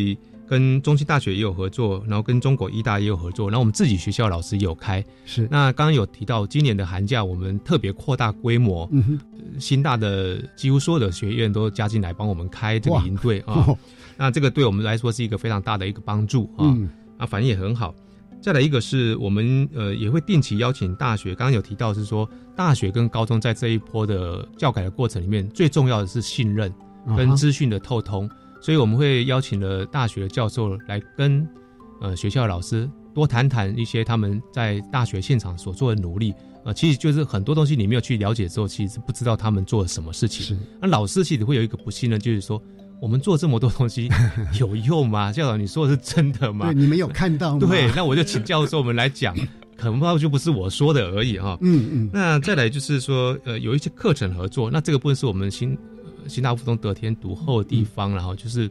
[0.48, 5.04] 跟中兴大学也有合作，然后跟中国医大也有合作，然后我们自己学校老师也有开。
[5.26, 9.20] 是，那刚刚有提到今年的寒假，我们特别扩大规模，嗯哼
[9.60, 13.66] 新大的几乎所有的学院都加进来帮我们开这个营队啊。
[14.18, 16.78] 那这个对我们来说是一个非常大的一个帮助啊，
[17.18, 17.94] 啊反应也很好。
[18.40, 26.72] 再来一个是我们呃也会定期邀请大学，刚刚有提到是说大学跟高中在这一波的教改的过程里面，最重要的是信任
[27.18, 28.30] 跟资讯的透通。
[28.66, 31.48] 所以我们会邀请了大学的教授来跟
[32.02, 40.44] 呃学校老师多谈谈一些他们在大学现场所做的努力，呃，其实就是很多东西你没有去了解之后，其实是不知道他们做了什么事情。
[40.44, 42.60] 是，那老师其实会有一个不信任，就是说
[43.00, 44.10] 我们做这么多东西
[44.60, 45.32] 有用吗？
[45.32, 46.66] 校长，你说的是真的吗？
[46.66, 47.68] 对，你们有看到吗？
[47.70, 49.36] 对，那我就请教授们来讲，
[49.78, 51.56] 可能就不是我说的而已哈。
[51.62, 52.10] 嗯嗯。
[52.12, 55.78] 那再来就是说，呃，有一些课程合作，那这个部分是我们新。
[56.28, 58.70] 新大附中得天独厚的地方，然后就是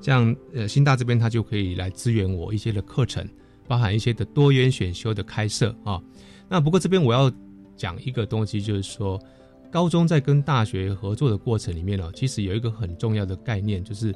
[0.00, 3.26] 像呃新大这边，他就可以来支援我一些的课程，
[3.66, 6.00] 包含一些的多元选修的开设啊。
[6.48, 7.30] 那不过这边我要
[7.76, 9.20] 讲一个东西，就是说
[9.70, 14.14] 高中在跟大学合作的过程里面呢，其实有一个很重要的概念，就是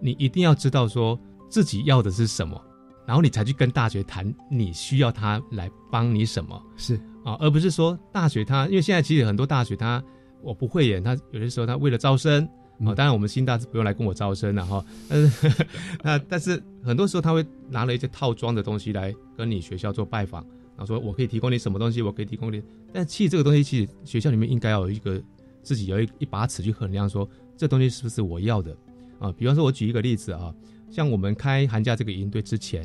[0.00, 2.60] 你一定要知道说自己要的是什么，
[3.06, 7.00] 然后你才去跟大学谈你需要他来帮你什么，是。
[7.24, 10.02] 啊，而不是说大学他，因为现在其实很多大学他
[10.42, 12.44] 我不会演，他有些时候他为了招生
[12.84, 15.66] 啊，当然我们新大是不用来跟我招生了哈， 但是
[16.02, 20.44] 那但是很多时候他会拿了一些套装的东西来跟你学校做拜访。
[20.76, 22.62] 然后说，我可以提供你什么东西，我可以提供你。
[22.92, 25.20] 但其实这个东西，其实学校里面应该要有一个
[25.60, 28.76] 自己有一一把尺去衡量，说这东西是不是我要的
[29.18, 29.32] 啊？
[29.32, 30.54] 比方说，我举一个例子啊，
[30.88, 32.84] 像我们开寒假这个营队之前，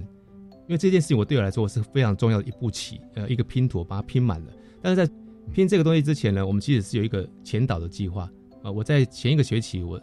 [0.68, 4.52] 因为这件事情我对我来说我是非常重要的一步棋，呃，一个拼图把它拼满了。
[4.82, 5.13] 但是在
[5.51, 8.29] 拼这个东西之前呢，我们其实是有一个前导的计划
[8.62, 8.71] 啊。
[8.71, 10.01] 我在前一个学期，我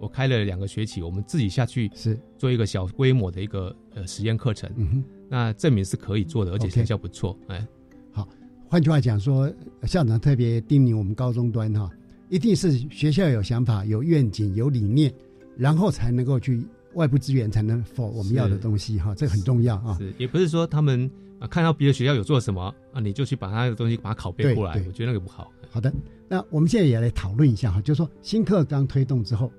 [0.00, 4.70] 我开了两个学期，我们自己下去是做一个小规模的一个呃实验课程。
[4.76, 5.04] 嗯哼。
[5.26, 7.36] 那证明是可以做的，而且成效不错。
[7.48, 7.66] 哎，
[8.12, 8.28] 好，
[8.68, 9.52] 换句话讲说，
[9.84, 11.90] 校长特别叮咛我们高中端哈，
[12.28, 15.12] 一定是学校有想法、有愿景、有理念，
[15.56, 19.96] 然后才能够去外部资源才能否我们要的东西哈，这很重要啊。
[19.98, 21.10] 是，也不是说他们
[21.44, 25.52] 啊看到别的学校有做什么啊，你就去把他的东西把它拷贝过来，我觉得那个不好。
[25.70, 25.92] 好的，
[26.28, 29.52] 那我们现在也来讨论一下哈，就是说新课纲推动之后，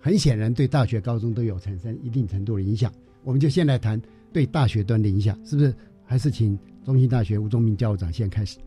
[0.00, 4.00] 很显然对大学、高中都有产生一定程度的影响，我们就先来谈。
[4.32, 5.74] 对大学端的影响是不是？
[6.04, 8.58] 还是请中心大学吴宗明教务长先开始。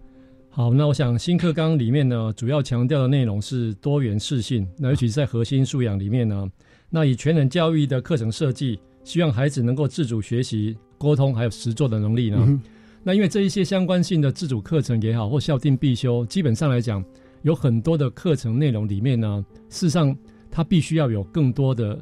[0.49, 4.67] 好，那我想新课纲里面呢，主要强调的内容是多元适性。
[4.79, 6.49] 那尤其是在核心素养里面呢，
[6.89, 12.61] 那以全人教育的课程设计，希望孩子能够自主学习、沟通还有实作的能力呢。
[13.01, 17.03] 那因为这一些相关性的自主课程也好，或校定必修，基本上来讲，
[17.41, 20.15] 有很多的课程内容里面呢，事实上
[20.51, 21.99] 它必须要有更多的。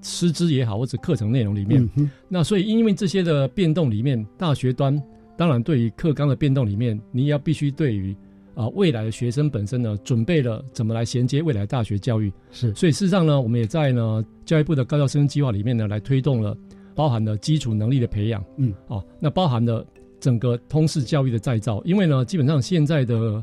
[0.00, 1.86] 师资也好，或者课程内容里面，
[2.28, 4.96] 那所以因为这些的变动里面，大学端
[5.36, 8.16] 当然对于课纲的变动里面，你也要必须对于
[8.54, 12.32] 啊未来的学生本身呢，准备了怎么来衔接未来大学教育。
[12.52, 16.56] 是，所以事实上呢，我们也在呢教育部的高校生计划里面呢，来推动了
[16.98, 18.44] 包含了基础能力的培养。
[18.56, 19.86] 嗯，哦，那包含了
[20.18, 23.40] 整个通识教育的再造，因为呢，基本上现在的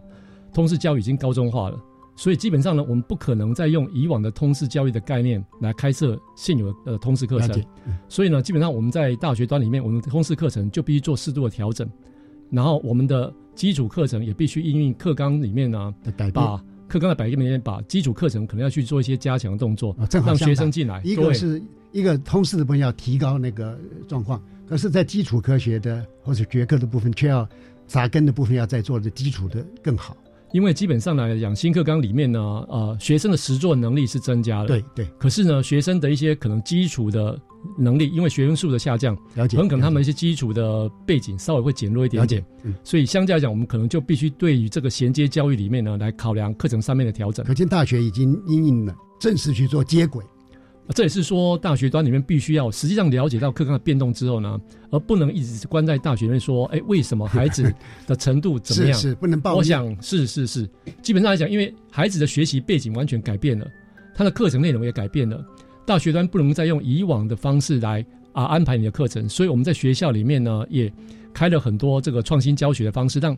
[0.54, 1.82] 通识教育已经高中化了。
[2.18, 7.64] 所以基本上呢，我们不可能再用以往的通识教育的概念来开设现有的呃通识课程。
[8.10, 11.90] 所以呢，基本上我们在大学端里面，我们通识课程就必须做适度的调整，
[12.52, 15.94] 然后我们的基础课程也必须应用课纲里面呢，
[16.34, 21.02] 把课纲的改变里面把基础课程可能要去做一些加强动作，让学生进来。
[21.06, 21.62] 一个是
[21.96, 27.48] 一个通识的部分要提高那个状况，可是，在基础科学的或者学科的部分，却要
[27.88, 30.18] 扎根的部分要再做的基础的更好。
[30.52, 35.06] 因为基本上来讲，新课纲里面呢，呃，学生的实作能力是增加了，对对。
[35.18, 37.40] 可是呢，学生的一些可能基础的
[37.78, 42.46] 能力，因为学生数的下降，了解，很可能他们一些基础的背景稍微会减弱一点点。
[42.64, 42.74] 嗯。
[42.84, 47.46] 所以相较来讲，我们可能就必须对于这个衔接教育里面呢，来考量课程上面的调整。
[47.46, 50.22] 可见大学已经应用了，正式去做接轨。
[50.94, 54.60] 这也是说，大学端里面必须要实际上了解到课纲的变动之后呢，
[54.92, 57.74] 而不能一直关在大学里面说，哎，为什么孩子
[58.06, 59.00] 的程度怎么 样？
[59.00, 60.70] 是不能报我想是是是，
[61.02, 63.66] 基本上来讲，因为孩子的学习背景完全改变了，
[64.14, 65.44] 他的课程内容也改变了，
[65.88, 70.92] 大学端不能再用以往的方式来啊安排你的课程，所以我们在学校里面呢，也
[71.34, 73.36] 开了很多这个创新教学的方式，让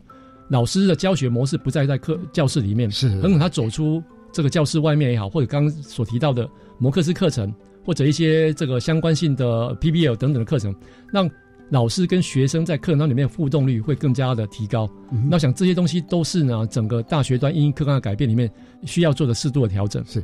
[0.48, 4.02] 老师的教学模式不再在课教室里面，是，等他走出。
[4.30, 6.46] 这个教室外面也好，或者刚刚所提到的
[6.78, 7.52] 摩克斯课程，
[7.84, 10.74] 或者一些这个相关性的 PBL 等等的课程，
[11.12, 11.28] 让
[11.70, 14.88] 老师跟学生在课堂里面互动率会更加的提高。
[15.28, 18.50] 那我想这些东西都是呢，整个大学端因课纲的改变里面
[18.84, 20.02] 需要做的适度的调整。
[20.06, 20.22] 是，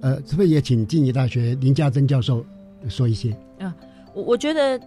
[0.00, 2.44] 呃，是不是也请静宜大学林家珍教授
[2.88, 3.30] 说一些？
[3.58, 3.74] 啊，
[4.12, 4.78] 我我觉得，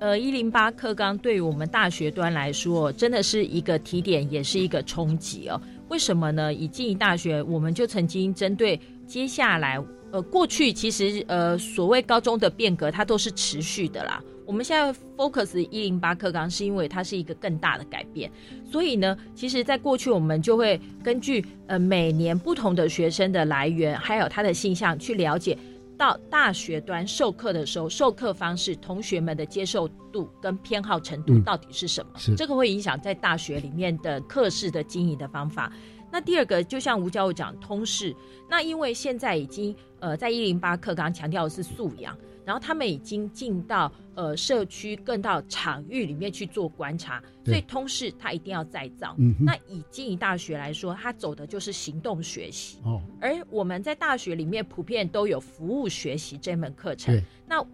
[0.00, 5.60] 呃，一零八课纲对于我们大学端来说，真的是一个提点，也是一个冲击哦。
[5.90, 6.52] 为什么呢？
[6.52, 9.78] 以静宜大学，我们就曾经针对接下来，
[10.12, 14.22] 呃，过去其实呃，所谓高中的变革，它都是持续的啦。
[14.44, 18.30] 我们现在 focus 一零八课纲，是因为它是一个更大的改变。
[18.70, 25.56] 所以呢，其实，在过去我们就会根据呃每年不同的学生的来源，还有他的性向，去了解。
[26.02, 32.10] 到大学端授课的时候，授课方式、同学们的接受度跟偏好程度到底是什么？
[32.18, 35.72] 是这个会影响在大学里面的课室的经营的方法。
[36.10, 38.12] 那第二个，就像吴教授讲通识，
[38.50, 42.18] 那因为现在已经呃在一零八课刚强调的是素养。
[42.44, 49.16] 然后他们已经进到呃社区，更到场域里面去做观察，所以通识它一定要再造。
[49.38, 52.78] 那以经营大学来说，它走的就是行动学习。
[52.84, 57.20] 哦，而我们在大学里面普遍都有服务学习这门课程。
[57.46, 57.64] 那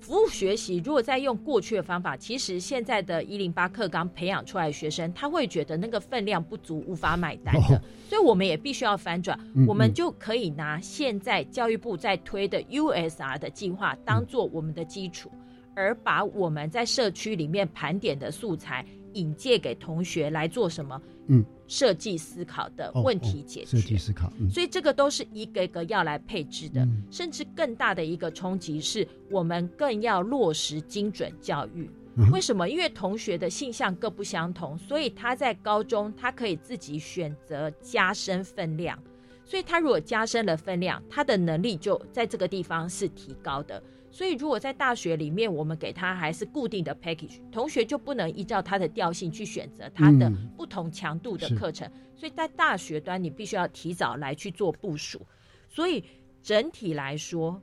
[0.00, 7.80] 服务学习如果再用过去的方法，其实现在的一零八课纲培养出来的学生，他会觉得那个分量不足，无法买单的。
[8.08, 15.30] 所以我们也必须要翻转，我们就可以拿现在教育部在推的 USR 的计划当做我们的基础，
[15.74, 21.00] 而把我们在社区里面盘点的素材引介给同学来做什么？
[21.26, 21.44] 嗯。
[21.68, 26.84] 设计思考的问题解决，设计思考，所以这个都是一个一个要来配置的。
[27.10, 31.88] 甚至更大的一个冲击是，我们更要落实精准教育。
[32.32, 32.68] 为什么？
[32.68, 38.98] 因为同学的性向各不相同，所以他在高中他可以自己选择加深分量。
[39.44, 43.80] 所以他如果加深了分量，他的能力就在这个地方是提高的。
[44.18, 51.88] 所以，如果在大学里面，我们给他还是固定的 package，同学就不能依照他的调性去选择他的不同强度的课程。
[52.16, 55.24] 所以在大学端，你必须要提早来去做部署。
[55.68, 56.02] 所以
[56.42, 57.62] 整体来说，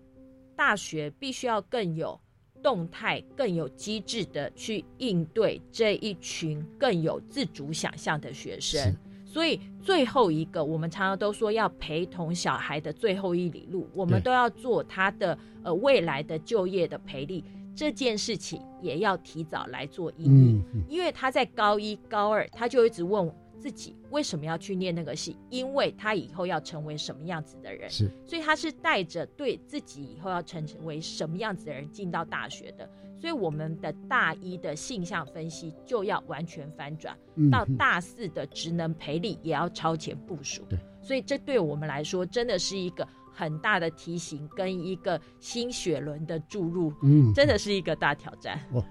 [0.55, 2.17] 大学必须要更有
[2.63, 8.95] 动态、更有机制的去应对这一群更有自主想象的学生。
[9.35, 17.43] 所以最后一个，我们常常都说要陪同小孩的最后一里路，我们都要做他的呃未来的就业的陪力
[17.75, 23.35] 这件事情，也要提早来做应因为他在高一、高二，他就一直问我。
[23.59, 25.37] 自己为什么要去念那个戏？
[25.49, 32.89] 因为他以后要成为什么样子的人，是，所以他是带着对自己以后要成为什么样子的人进到大学的。
[33.17, 37.17] 所以我们的大一的性向分析就要完全翻转，
[37.49, 40.63] 到大四的职能培力也要超前部署。
[40.69, 46.93] 对，所以这对我们来说真的是一个很大的提醒，跟一个新血轮的注入。
[47.01, 48.59] 嗯，真的是一个大挑战。
[48.73, 48.83] 哦，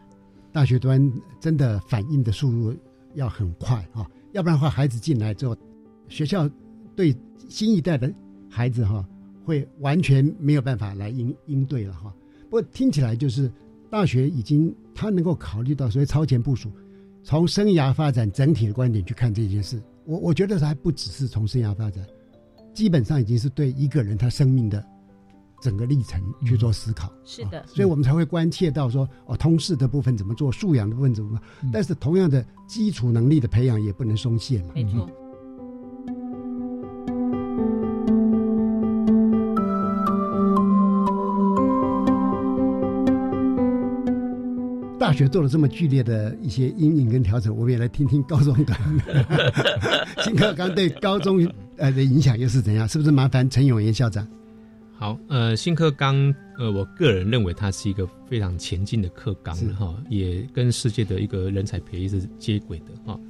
[0.52, 2.76] 大学端真的反应的速度
[3.12, 4.08] 要很快啊。
[4.34, 5.56] 要不然的话，孩子进来之后，
[6.08, 6.50] 学校
[6.96, 7.16] 对
[7.48, 8.12] 新一代的
[8.50, 9.08] 孩子哈，
[9.44, 12.12] 会完全没有办法来应应对了哈。
[12.50, 13.50] 不过听起来就是
[13.88, 16.68] 大学已经他能够考虑到所以超前部署，
[17.22, 19.80] 从生涯发展整体的观点去看这件事。
[20.04, 22.04] 我我觉得还不只是从生涯发展，
[22.74, 24.84] 基本上已经是对一个人他生命的。
[25.64, 34.72] 整个历程去做思考，是的，所以我们才会关切到说，哦，通识的部分怎么做，素养的部分怎么做，但是同样的基础能力的培养也不能松懈嘛。
[34.74, 35.08] 没错。
[44.98, 48.74] 大学做了这么剧烈的一些阴影跟调整，我们也来听听高中的
[50.24, 52.86] 新课纲对高中呃的影响又是怎样？
[52.86, 54.26] 是不是麻烦陈永炎校长？
[55.04, 63.20] 好，呃，新课纲，呃，我个人认为它是一个非常前进的课纲哈，也跟世界的一个人才培育是接轨的哈。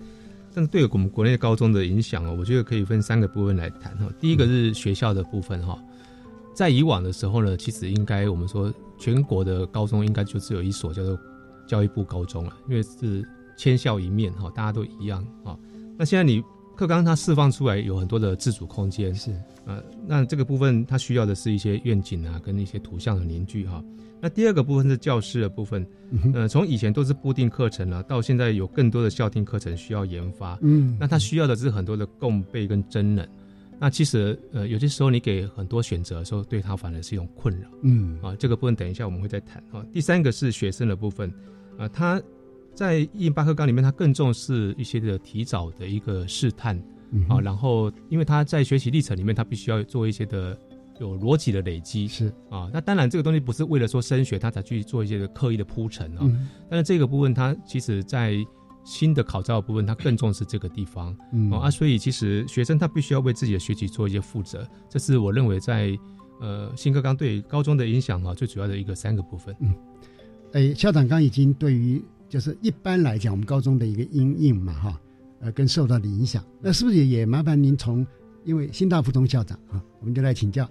[0.55, 4.09] 但是对我们国内高中的影响哦，我觉得可以分三个部分来谈哈。
[4.21, 5.77] 第一个是学校的部分哈，
[6.55, 11.19] 在以往的时候呢，其实应该我们说全国的高中应该就只有一所叫做
[11.67, 15.59] 教育部高中了，因为是千校一面哈，大家都一样啊。
[15.99, 16.41] 那现在你。
[16.77, 19.31] 课纲它释放出来有很多的自主空间，是
[19.65, 23.83] 呃，那这个部分它需要的是一些愿景啊，跟一些图像的凝聚哈。
[24.21, 25.87] 那第二个部分是教师的部分，
[26.33, 33.29] 呃，从以前都是固定课程了，到现在有更多的校定课程需要研发，嗯，那它需要的是很多的共备跟真人。
[33.79, 39.85] 那其实呃，有些时候你给很多选择的时候，对他反而是一种困扰，嗯啊，这个部分等一下我们会再谈啊。
[39.93, 41.33] 第三个是学生的部分，
[41.79, 42.21] 啊，他。
[42.75, 46.77] 在一八课纲里面，他更重视一些的提早的一个试探。
[47.29, 50.59] 啊，然后因为他在学习历程里面，他必须要做一些的
[50.99, 52.09] 有逻辑的累积。
[52.09, 52.27] 是。
[52.51, 52.69] 啊。
[52.73, 56.29] 那当然这个东西不是为了说升学他才去做一些的刻意的铺陈啊，
[56.69, 58.35] 但是这个部分他其实在
[58.85, 61.17] 新的考照部分，他更重视这个地方。
[61.33, 61.53] 嗯。
[61.53, 65.97] 啊，所以其实学生他必须要为自己的学习做一些负责，这是我认为在
[66.41, 69.55] 呃新课纲对高中的影响啊最主要的一个三个部分。
[69.61, 69.73] 嗯，
[70.53, 72.05] 哎，校长刚已经对于。
[72.35, 75.01] 就是一般来讲，我们高中的一个阴影嘛，哈，
[75.39, 78.05] 呃，跟受到的影响，那是不是也也麻烦您从，
[78.43, 80.69] 因为新大附中校长啊，我们就来请教，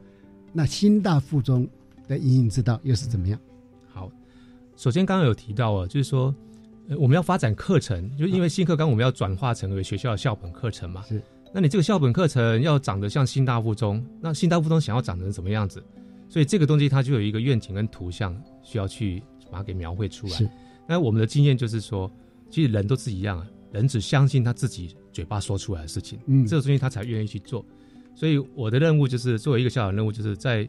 [0.51, 1.65] 那新大附中
[2.05, 3.39] 的阴影之道又是怎么样？
[3.87, 4.11] 好，
[4.75, 6.35] 首先刚刚有提到啊，就是说，
[6.89, 11.21] 呃，我们要发展课程，就因为新课纲我们要转化成为学校的校本课程嘛，是，
[11.53, 15.81] 那你这个校本课程要长得像新大附中，那新大附中想要长成什么样子？
[16.27, 20.33] 所以这个东西它就有一个愿景跟图像需要去把它给描绘出来。
[20.33, 20.49] 是。
[20.87, 22.11] 那我们的经验就是说，
[22.49, 27.65] 其实人都是一样啊，人只相信他自己嘴巴说出来的事情，嗯，这个东西他才愿意去做。
[28.13, 30.67] 所以我的任务就是作为一个校长任务，就是在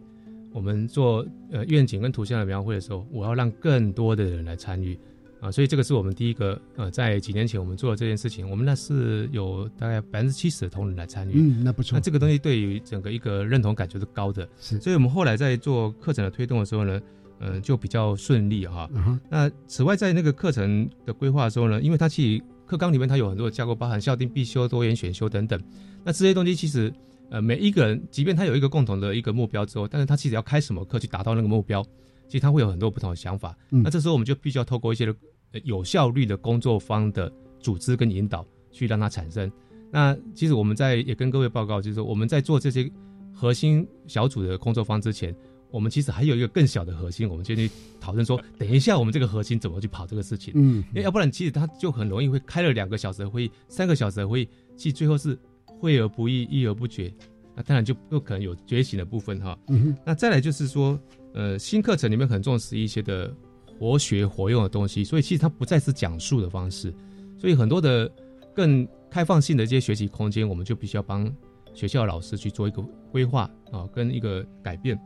[0.52, 4.96] 我们做呃愿景跟图像的描绘的时候，我要让更多的人来参与
[5.40, 5.50] 啊。
[5.50, 11.96] 所以这个是我们第一个呃，在几年前我们做的这件事情，我们那是有大概百分之七十的同仁来参与，嗯，那不错。
[11.96, 14.80] 那这个东西对于整个一个认同感就是高的，是。
[14.80, 17.00] 所以我们后来在做课程的推动的时候呢。
[17.38, 18.88] 呃，就比较顺利哈。
[18.94, 25.60] 嗯那此外，在那个课程的规划的时候呢，因为它其实课纲里面它有很多的架构，包含校定必修、多元选修等等。
[26.04, 26.92] 那这些东西其实，
[27.30, 31.82] 呃，每一个人，即便他有一个共同的一个目标之后，但是他其实要开什么课去达到那个目标，
[32.28, 33.56] 其实他会有很多不同的想法。
[33.70, 35.06] 嗯那这时候我们就必须要透过一些
[35.52, 39.50] 呃有效率的工作方的组织跟引导，去让它产生。
[39.90, 42.90] 那其实我们在也跟各位报告，就是说我们在做这些
[43.32, 45.34] 核心小组的工作方之前，
[45.74, 47.68] 我们其实还有一个更小的核心，我们就去
[48.00, 50.54] 讨论说，等一下我们这个核心怎么去跑这个事情。
[50.54, 55.36] 嗯因为要不然其实他就很容易会开了两个小时的会议，三个小时的会议，其实最后是
[55.80, 57.12] 会而不议，议而不决。
[57.56, 59.58] 那当然就不可能有觉醒的部分哈。
[59.66, 60.96] 嗯那再来就是说，
[61.32, 63.34] 呃，新课程里面很重视一些的
[63.76, 66.94] 活学活用的东西，所以其实它不再是讲述的方式，
[67.36, 68.08] 所以很多的
[68.54, 71.28] 更开放性的这些学习空间，我们就必须要帮
[71.74, 74.96] 学校老师去做一个规划啊，跟一个改变。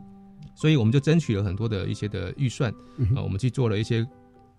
[0.60, 2.68] 所以我们就争取了很多的一些的预算
[3.14, 4.04] 啊，我们去做了一些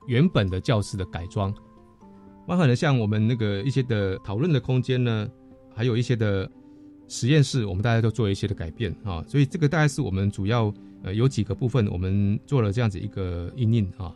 [0.07, 1.53] 原本的教室的改装，
[2.47, 5.29] 包含了像我们那个一些的讨论的空间呢，
[5.75, 6.49] 还有一些的
[7.09, 10.73] 实验室，我们大家都做了一些的改变啊，所以这个大概是我们主要
[11.03, 14.15] 呃有几个部分，我们做了这样子一个应用啊。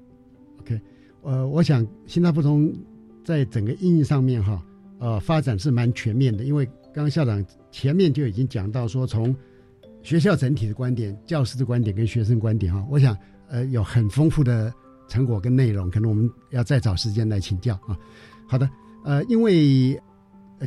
[0.62, 0.80] OK，
[1.24, 2.74] 呃，我想新大不同
[3.26, 4.64] 在整个应用上面哈，
[5.00, 9.36] 呃，发展是蛮全面的，因为刚刚校长前面就已经讲到说，从
[10.04, 13.18] 学校整体的观点、教师的观点跟学生观点哈，我想
[13.50, 14.72] 呃有很丰富的
[15.08, 17.98] 成果跟内容，可能我们要再找时间来请教啊。
[18.46, 18.70] 好的，
[19.06, 20.00] 呃，因为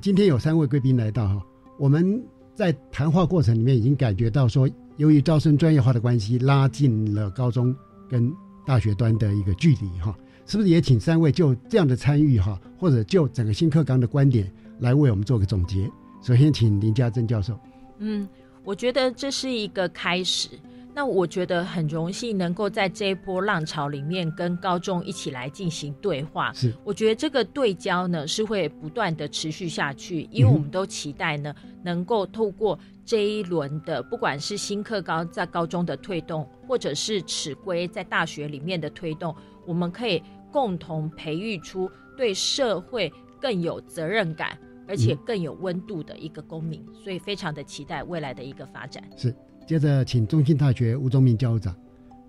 [0.01, 1.47] 今天有三位贵宾来到哈，
[1.79, 2.21] 我们
[2.55, 7.75] 在谈话过程里面已经感觉到说，由于招生专业化的关系，拉近了高中
[8.09, 8.33] 跟
[8.67, 10.17] 大学端的一个距离哈，
[10.47, 15.91] 是不是也请三位就这样的参与哈，或者就整个新课纲的观点来为我们做个总结？
[16.23, 17.59] 首先，请林家珍教授。
[17.99, 18.29] 嗯，
[18.67, 20.49] 我觉得这是一个开始。
[20.93, 26.51] 那我觉得很荣幸能够在这一波浪潮里面跟高中一起来进行对话。
[26.55, 31.55] 是，我觉得这个对焦呢是会不断的持续下去，因为我们都期待呢
[31.85, 39.37] 能够透过这一轮的，不管是新课高在高中的推动，或者是尺规在大学里面的推动，
[39.67, 44.59] 我们可以共同培育出对社会更有责任感。
[44.89, 49.03] 而且更有温度的一个公民，所以非常的期待未来的一个发展。
[49.17, 49.35] 是，
[49.67, 51.75] 接着请中信大学吴宗明教务长。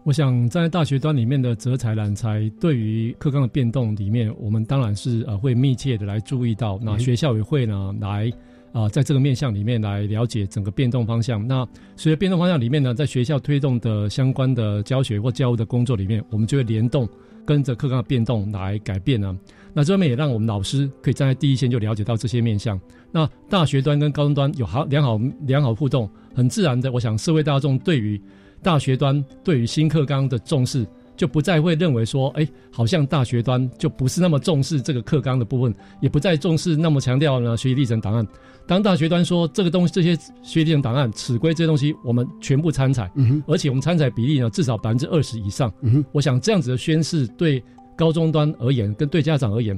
[0.04, 6.80] 我想在大学端里面的择才揽才，对于课纲的变动里面，我们当然是呃会密切的来注意到。
[6.82, 8.32] 那学校也会呢来
[8.74, 11.46] 啊、在这个面向里面来了解整个变动方向。
[11.46, 17.10] 那随着变动方向里面呢，在学校推动的相关的教学或教务的工作里面，我们就会联动
[17.44, 19.36] 跟着课纲的变动来改变呢。
[19.78, 22.82] 那这方面也让我们老师可以站在第一线就了解到这些面向。
[23.12, 28.20] 那大学端跟高中端有好良好良好互动，很自然的，我想社会大众对于
[28.64, 30.84] 大学端对于新课纲的重视，
[31.16, 35.72] 就不再会认为说，哎，好像大学端就不是那么重视这个课纲的部分，
[36.02, 38.28] 也不再重视那么强调呢学习历程档案。
[38.66, 43.12] 当大学端说这个东西，这些学习历程档案、尺规这些东西，我们全部参采，
[43.46, 45.72] 而且我们参采比例呢至少百分之二十以上。
[45.82, 47.64] 嗯，我想这样子的宣示对
[47.98, 49.78] 高中端而言，跟对家长而言，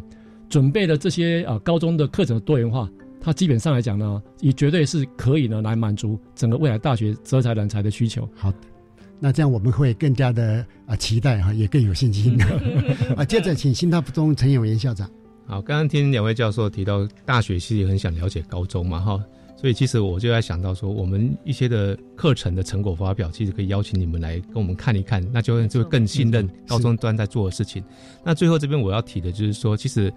[0.50, 2.88] 准备的这些啊、高中的课程的多元化，
[3.22, 8.28] 它基本上来讲呢，也绝对是可以呢来满足整个未来大学择才人才的需求。
[8.36, 8.58] 好的，
[9.20, 12.38] 那这样我们会更加的啊期待哈，也更有信心
[13.16, 13.24] 啊。
[13.24, 15.10] 接着请新大附中陈永元校长。
[15.46, 19.20] 好，刚刚听两位教授提到大学其实也很想了解高中嘛，哈，
[19.60, 27.84] 所以其实我就在想到说，我们一些的课程的成果发表，其实可以邀请你们来跟我们看一看，那就就会更信任高中端在做的事情。
[28.24, 30.14] 那最后这边我要提的就是说，其实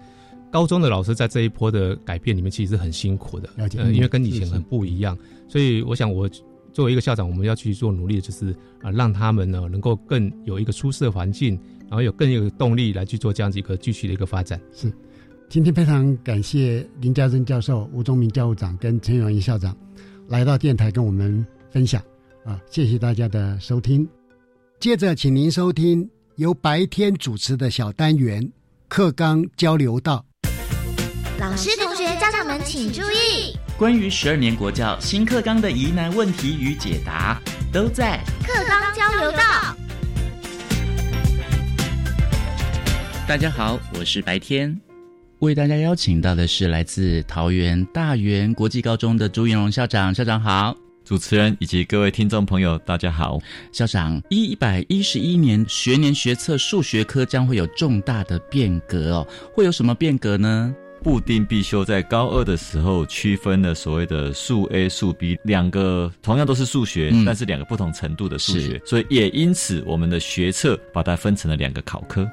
[0.49, 5.17] 高中的老师在这一波的改变里面，其实是很辛苦的，了解呃，因为跟以前很不一样，
[5.49, 6.29] 所以我想我。
[6.71, 8.49] 作为一个校长，我们要去做努力，就是
[8.81, 14.59] 啊，让他们呢能够更有一个舒适的环境，然后有更有动力来去做这样子一个继续的一个发展。
[14.73, 14.91] 是，
[15.53, 19.77] 今天非常感谢林家珍教授、吴宗明教务长跟陈永仪校长
[20.27, 22.01] 来到电台跟我们分享
[22.43, 24.09] 啊，谢谢大家的收听。
[24.79, 28.51] 接着，请您收听由白天主持的小单元
[28.87, 30.25] 课纲交流道。
[31.39, 37.39] 老师、同学、家长们请注意，关于十二年国教新课纲的疑难问题与解答，
[37.71, 39.77] 都在课纲交流道。
[43.27, 44.81] 大家好，我是白天，
[45.43, 50.73] 为大家邀请到的是来自桃园大园国际高中的朱云龙校长，校长好。
[51.03, 53.37] 主持人以及各位听众朋友，大家好。
[53.69, 60.73] 校长，一百一十一年学年学测数学科将会有重大的变革哦，会有什么变革呢？
[61.03, 72.25] 布丁必修在高二的时候区分了所谓的数 A、数 B 两个，同样都是数学，嗯但是两个不同程度的数学，所以也因此我们的学测把它分成了两个考科。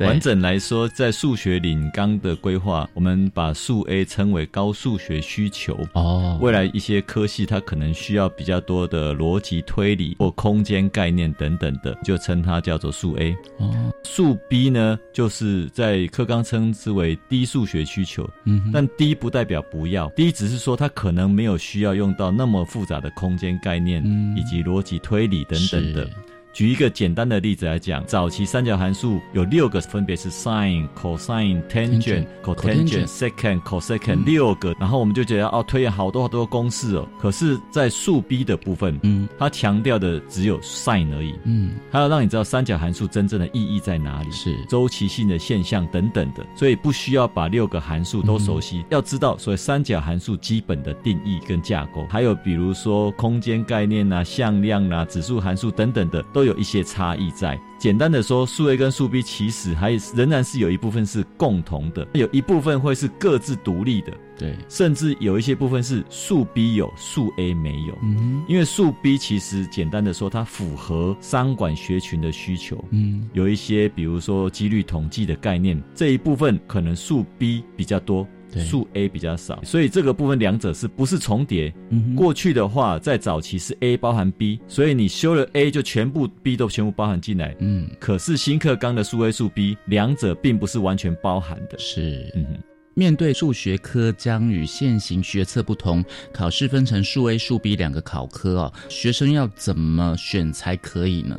[0.00, 5.78] 对完整来说，在数学领纲的规划，我们把数 A 称为高数学需求。
[5.92, 13.36] 哦，未来一些科系它可能需要比较多的逻辑推理或空间概念等等的，就称它叫做数 A。
[13.58, 18.26] 哦，数 B 呢，就是在课纲称之为低数学需求。
[18.44, 26.12] 嗯但低不代表不要，低只是说它可能没有需要用到那么复杂的空间概念、嗯以及逻辑推理等等的是。
[26.52, 37.08] 举一个简单的例子来讲，早期三角函数有六个，分别是 sin、cosine、tangent、cotangent、secant、cosecant 六个，然后我们就觉得哦，推演好多好多公式哦。
[37.20, 44.56] 可是，在数 B 的部分，嗯，它强调的只有 sin 而已，嗯，它要让你知道三角函数真正的意义在哪里，是。
[44.68, 57.58] 周期性的现象等等的，所以不需要把六个函数都熟悉，要知道所谓三角函数基本的定义跟架构，还有比如说空间概念啊、向量啊、指数函数等等的，都有一些差异在。
[57.78, 67.98] 简单的说，数 A 跟数 B 其实还仍然是有一部分是共同的，有一部分会是各自独立的，对，甚至有一些部分是数 B 有，数 A 没有。
[68.02, 72.84] 嗯因为数 B 其实简单的说，它符合商管学群的需求。
[72.90, 78.28] 嗯，有一些比如说几率统计的概念，这一部分可能数 B 比较多。
[78.52, 81.72] 对数 A 比较少，所以这个部分两者是不是重叠？
[81.90, 87.54] 嗯哼过去的话，在早期是 A 包含 B，所以你修了 A 就全部 B 都全部包含进来。
[87.60, 91.78] 嗯，可是新课纲的数 A 数 B 两者并不是完全包含的。
[91.78, 92.62] 是，嗯哼。
[92.94, 101.38] 面对数学科将与现行学测不同，考试分成数 A、数 B 两个考科哦，学生要怎么选才可以呢？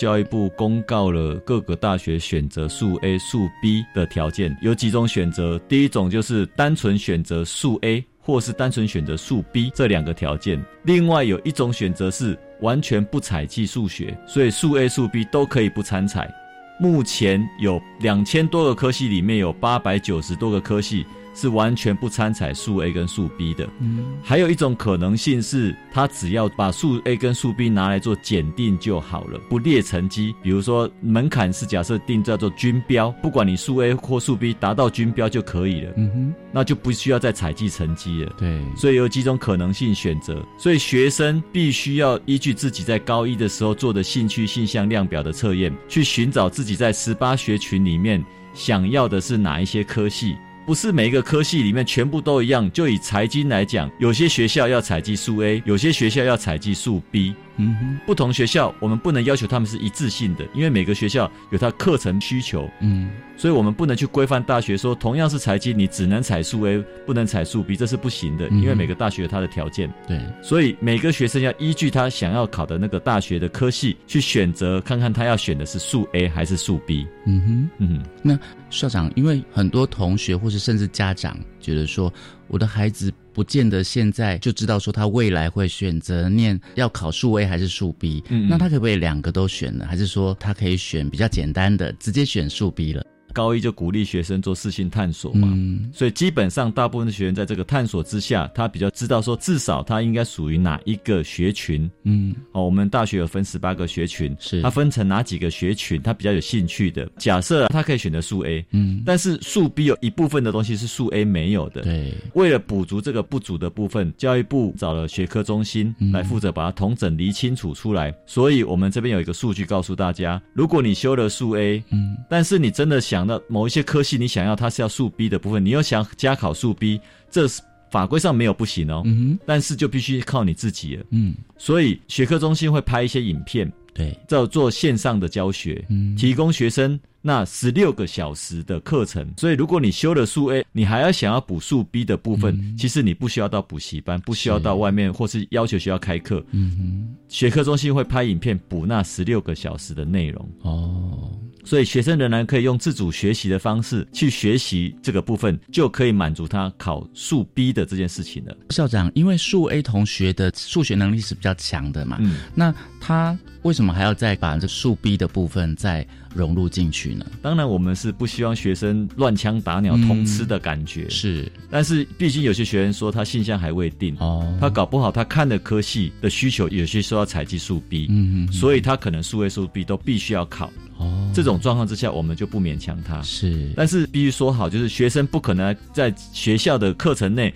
[0.00, 5.58] 教育部公告了各个大学选择数 A、数 B 的条件，有几种选择。
[5.68, 10.58] 第一种就是单纯选择数 A，或是单纯选择数 B 这两个条件。
[10.84, 16.34] 另外有一种选择是完全不采计数学，所以数 A、数 B 都可以不参采。
[16.78, 23.68] 目前有两千多个科系，里面有八百九十多个科系是完全不参采数 A 跟数 B 的。
[23.80, 30.34] 嗯，还有一种可能性是，他只要把数 A 跟数 B 拿来做检定就好了，不列成绩。
[30.42, 38.32] 比如说门槛是假设定叫做均标，不管你数 A 或数 B 达到均标就可以了，嗯哼，那就不需要再采集成绩了。
[38.38, 50.36] 对，所以有几种可能性选择，所以学生必须要依据自己在高一的时候做的兴趣性向量表的测验，去寻找自己在十八学群里面想要的是哪一些科系。
[50.70, 52.70] 不是每一个科系里面全部都一样。
[52.70, 57.34] 就以财经来讲，有些学校要采集数 A，有些学校要采集数 B。
[57.60, 62.68] 嗯哼，不同学校我们不能要求他们是一致性的，因为每个学校有它课程需求。
[62.80, 69.92] 嗯，所以我们不能去规范大学说，同样是财经，你只能采数 A，不能采数 B，这是不行的，嗯因为每个大学有它的条件。
[70.06, 77.06] 对，所以每个学生要依据他想要考的那个大学的科系去选择，看看他要选的是数 A 还是数 B。
[77.26, 78.38] 嗯哼，嗯哼，那
[78.70, 82.12] 校长，因为很多同学或是甚至家长觉得说，
[82.50, 89.86] 我的孩子不见得现在就知道说他未来会选择念要考数 A 还是数 B，嗯嗯那他可不可以两个都选呢？
[89.88, 93.06] 还是说他可以选比较简单的，直接选数 B 了？
[93.32, 101.90] 高一就鼓励学生做事性探索嘛，嗯所以基本上大部分的学员在这个探索之下，他比较知道说至少他应该属于哪一个学群。
[102.04, 107.08] 嗯，哦，我们大学有分十八个学群，是它分成哪几个学群，他比较有兴趣的。
[107.18, 111.82] 假设他可以选择数 A，嗯，但是数 B 有一部分的东西是数 A 没有的。
[111.82, 118.14] 对，为了补足这个不足的部分，教育部找了学科中心嗯来负责把它统整理清楚出来。
[118.26, 127.00] 所以我们这边有一个数据告诉大家，如果你修了数 A，嗯，但是你真的想到某一些科系，你想要它是要数 B 的部分，你又想加考数 B，
[127.30, 129.02] 这是法规上没有不行哦，
[129.44, 131.04] 但是就必须靠你自己了。
[131.10, 136.14] 嗯，所以学科中心会拍一些影片，对，叫做线上的教学，嗯。
[136.16, 139.26] 提供学生那十六个小时的课程。
[139.36, 150.48] 所以如果你修了数 A，你还要想要补数 B 的部分，嗯其实你不需要到补习班，不需要到外面或是要求学校开课，嗯哼，学科中心会拍影片补那十六个小时的内容。
[150.62, 151.30] 哦，
[151.64, 158.56] 所以学生仍然可以用自主学习的方式去学习这个部分，就可以满足他考数 B 的这件事情了。
[158.70, 167.26] 校长，因为数 A 同学的数学能力是比较强的嘛，嗯，那他为什么还要再把这数 B 的部分再融入进去呢？
[167.42, 171.08] 当然，我们是不希望学生乱枪打鸟、嗯通吃的感觉。
[171.08, 180.70] 是，但是毕竟有些学生说他性向还未定，哦，他搞不好他看的科系的需求有些说要采集数 B，嗯嗯所以他可能数 A、数 B 都必须要考。
[180.98, 183.20] 哦，这种状况之下，我们就不勉强他。
[183.22, 187.52] 是，但是必须说好，就是学生不可能在学校的课程内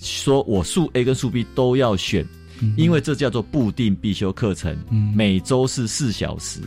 [0.00, 2.26] 说我数 A 跟数 B 都要选。
[2.76, 4.76] 因为这叫做固定必修课程，
[5.14, 6.60] 每周是四小时，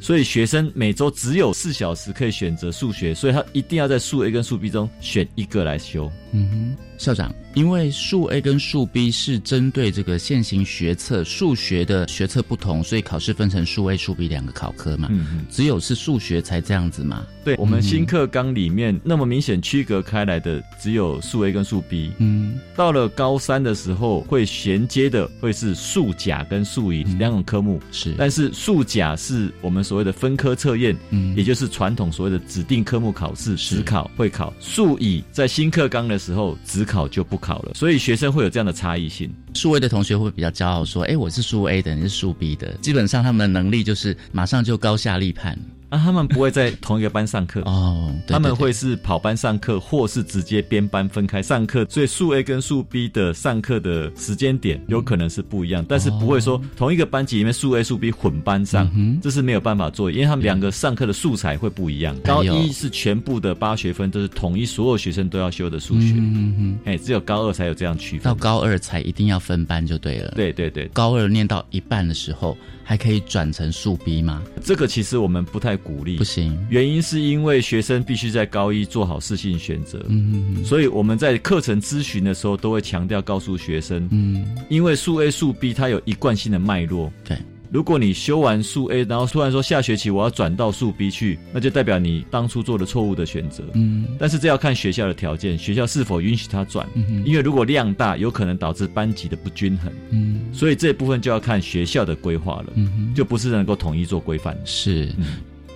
[0.00, 6.10] 所以学生每周只有四小时可以选择数学，所以他一定要在数 A 跟数 B 中选一个来修。
[6.32, 15.08] 嗯哼，校长，因为数 A 跟数 B 是针对这个现行学测数学的学测不同，所以考试分成数 A、数 B 两个考科嘛。
[15.10, 17.26] 嗯只有是数学才这样子嘛？
[17.44, 22.12] 对，我们新课纲里面那么明显区隔开来的只有数 A 跟数 B。
[22.18, 27.80] 嗯，到了高三的时候会衔接的会是数甲跟数乙两种科目。
[27.90, 34.54] 是，但是数甲是我们所谓的分科测验，嗯，也就是传统所谓的指定科目考试，实考会考。
[34.60, 36.12] 数乙在新课纲的。
[36.22, 39.32] 时候只考考就不考了，所以学生会有这样的差异性。
[39.54, 45.58] 数位的同学会比较骄傲说：“哎，我是数 A 的，你是数 B 的。”基本上他们的能力就是马上就高下立判。
[45.92, 51.86] 啊，他们不会在同一个班上课哦，他们会是跑班上课，或是直接编班分开上课。
[51.90, 58.90] 所以数 A 跟数 B 的上课的时间点有可能是不一样，但是不会说同一个班级里面数 A 数 B 混班上，
[59.20, 62.18] 这是没有办法做，因为他们两个上课的素材会不一样。
[62.24, 70.32] 高一是全部的八学分都是统一，所有学生都要修的数学，嗯嗯，哎，只有高二才有这样区分，到高二才一定要分班就对了。
[70.36, 72.56] 对对对，高二念到一半的时候。
[72.84, 74.42] 还可以转成数 B 吗？
[74.62, 76.58] 这个其实我们不太鼓励，不行。
[76.70, 87.36] 原因是因为学生必须在高一做好适性选择，嗯，所以我们在课程咨询的时候都会强调告诉学生，嗯，因为数 A 数 B 它有一贯性的脉络，对。
[87.70, 93.64] 如果你修完数 A，然后突然说下学期我要转到数 B 去，那就代表你当初做的错误的选择。
[93.72, 96.86] 嗯，但是这要看学校的条件，学校是否允许他转。
[96.92, 99.90] 嗯，因为如果量大，有可能导致班级的不均衡。
[100.10, 102.66] 嗯，所以这部分就要看学校的规划了。
[102.74, 104.54] 嗯，就不是能够统一做规范。
[104.66, 105.08] 是。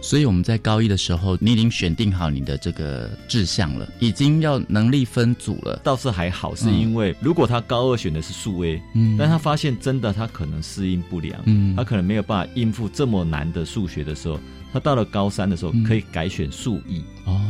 [0.07, 5.81] 所以我们在高一的时候，你已经选定好你的这个志向了，已经要能力分组了。
[5.83, 14.39] 倒是还好，是因为如果他高二选的是数 A，嗯，但他发现真的他可能适应不良，嗯，他可能没有办法应付这么难的数学的时候，
[14.73, 17.41] 他到了高三的时候可以改选数乙哦，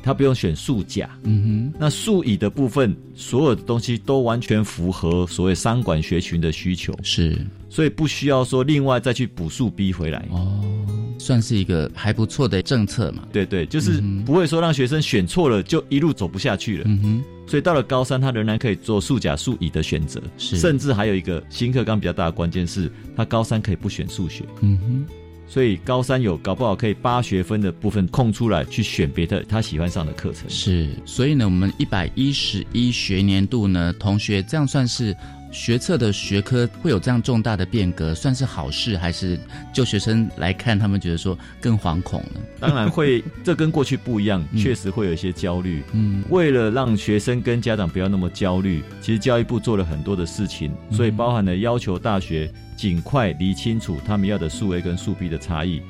[0.00, 10.24] 他不用选数甲，嗯哼，那数乙的部分所有的东西都完全符合所谓三管学群的需求，是，所以不需要说另外再去补数 B 回来。
[10.30, 10.86] 哦。
[11.20, 13.24] 算是一个还不错的政策嘛？
[13.30, 16.84] 对对，就是不会说让学生选错了就一路走不下去了。
[16.86, 24.44] 嗯哼，所以到了高三，他仍然可以做数甲数乙的选择，甚至还有一个新课纲比较大的关键是，他高三可以不选数学。
[24.62, 25.06] 嗯哼，
[25.46, 30.48] 所以高三有搞不好可以八学分的部分空出来去选别的他喜欢上的课程。
[30.48, 35.14] 是，所以呢，我们一百一十一学年度呢，同学这样算是。
[35.50, 39.38] 学测的学科会有这样重大的变革，算是好事还是
[39.72, 42.40] 就学生来看，他们觉得说更惶恐呢？
[42.60, 45.82] 当然会，这跟过去不一样，确实会有一些焦虑。
[45.92, 55.82] 嗯，为了让学生跟家长不要那么焦虑，其实教育部做了很多的事情，所以包含了要求大学尽快理清楚他们要的数 A 跟数 B 的差异。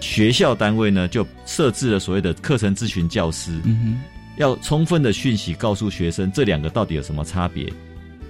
[0.00, 4.00] 学校单位呢，就设置了所谓的课程咨询教师，嗯哼，
[4.36, 7.72] 要充分的讯息告诉学生这两个到底有什么差别。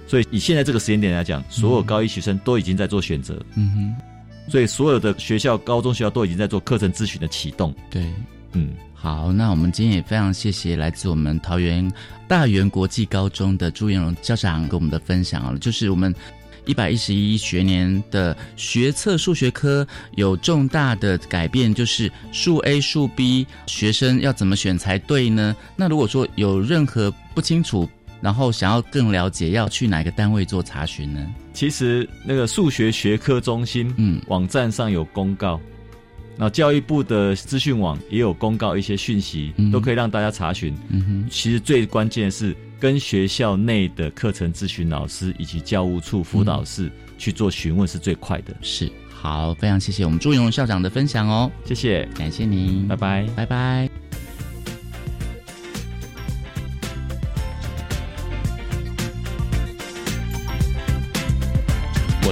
[0.09, 3.39] 所以以现在这个时间点来讲，所有高一学生都已经在做选择。
[3.55, 7.71] 嗯哼，所以所有的学校、高中学校都已经在做课程咨询的启动。
[7.91, 8.11] 对，
[8.53, 11.87] 嗯，好，那我们今天也非常谢谢来自我们桃园
[12.27, 16.11] 大园国际高中的朱彦荣校长给我们的分享啊，就是我们
[16.65, 25.55] 一百一十一学年的学测数学科有重大的改变，就是数 A、数 B 学生要怎么选才对呢？
[25.75, 27.87] 那如果说有任何不清楚，
[28.21, 31.25] 然后想要更了解，要去哪个单位做查询呢？
[31.53, 35.59] 其实那个数学学科中心，嗯，网站上有公告，
[36.37, 40.75] 那教育部的资讯网也有公告一些讯息，都可以让大家查询。
[40.89, 48.55] 嗯哼，其实最关键是跟学校内的课程咨询老师以及教务处辅导室去做询问是最快的。
[48.61, 53.98] 是，好，非常谢谢我们朱永校长的分享哦，谢谢，感谢您，拜拜，拜拜。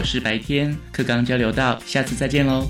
[0.10, 2.66] 是白天课刚交流到，下次再见喽。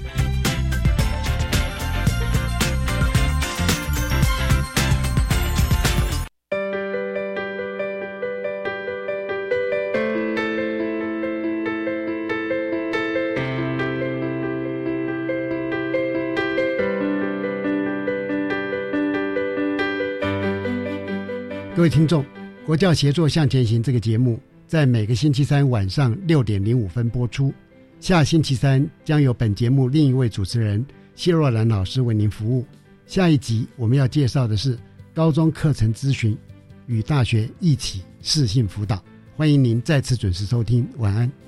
[21.75, 22.25] 各位听众，
[22.65, 24.39] 国教协作向前行这个节目。
[24.68, 27.53] 在每个星期三晚上六点零五分播出。
[28.01, 32.65] 下星期三将由本节目另一位主持人谢若兰老师为您服务。
[33.05, 34.78] 下一集我们要介绍的是
[35.13, 36.38] 高中课程咨询
[36.86, 39.01] 与大学一起视信辅导，
[39.38, 41.46] 欢迎您再次准时收听，晚安。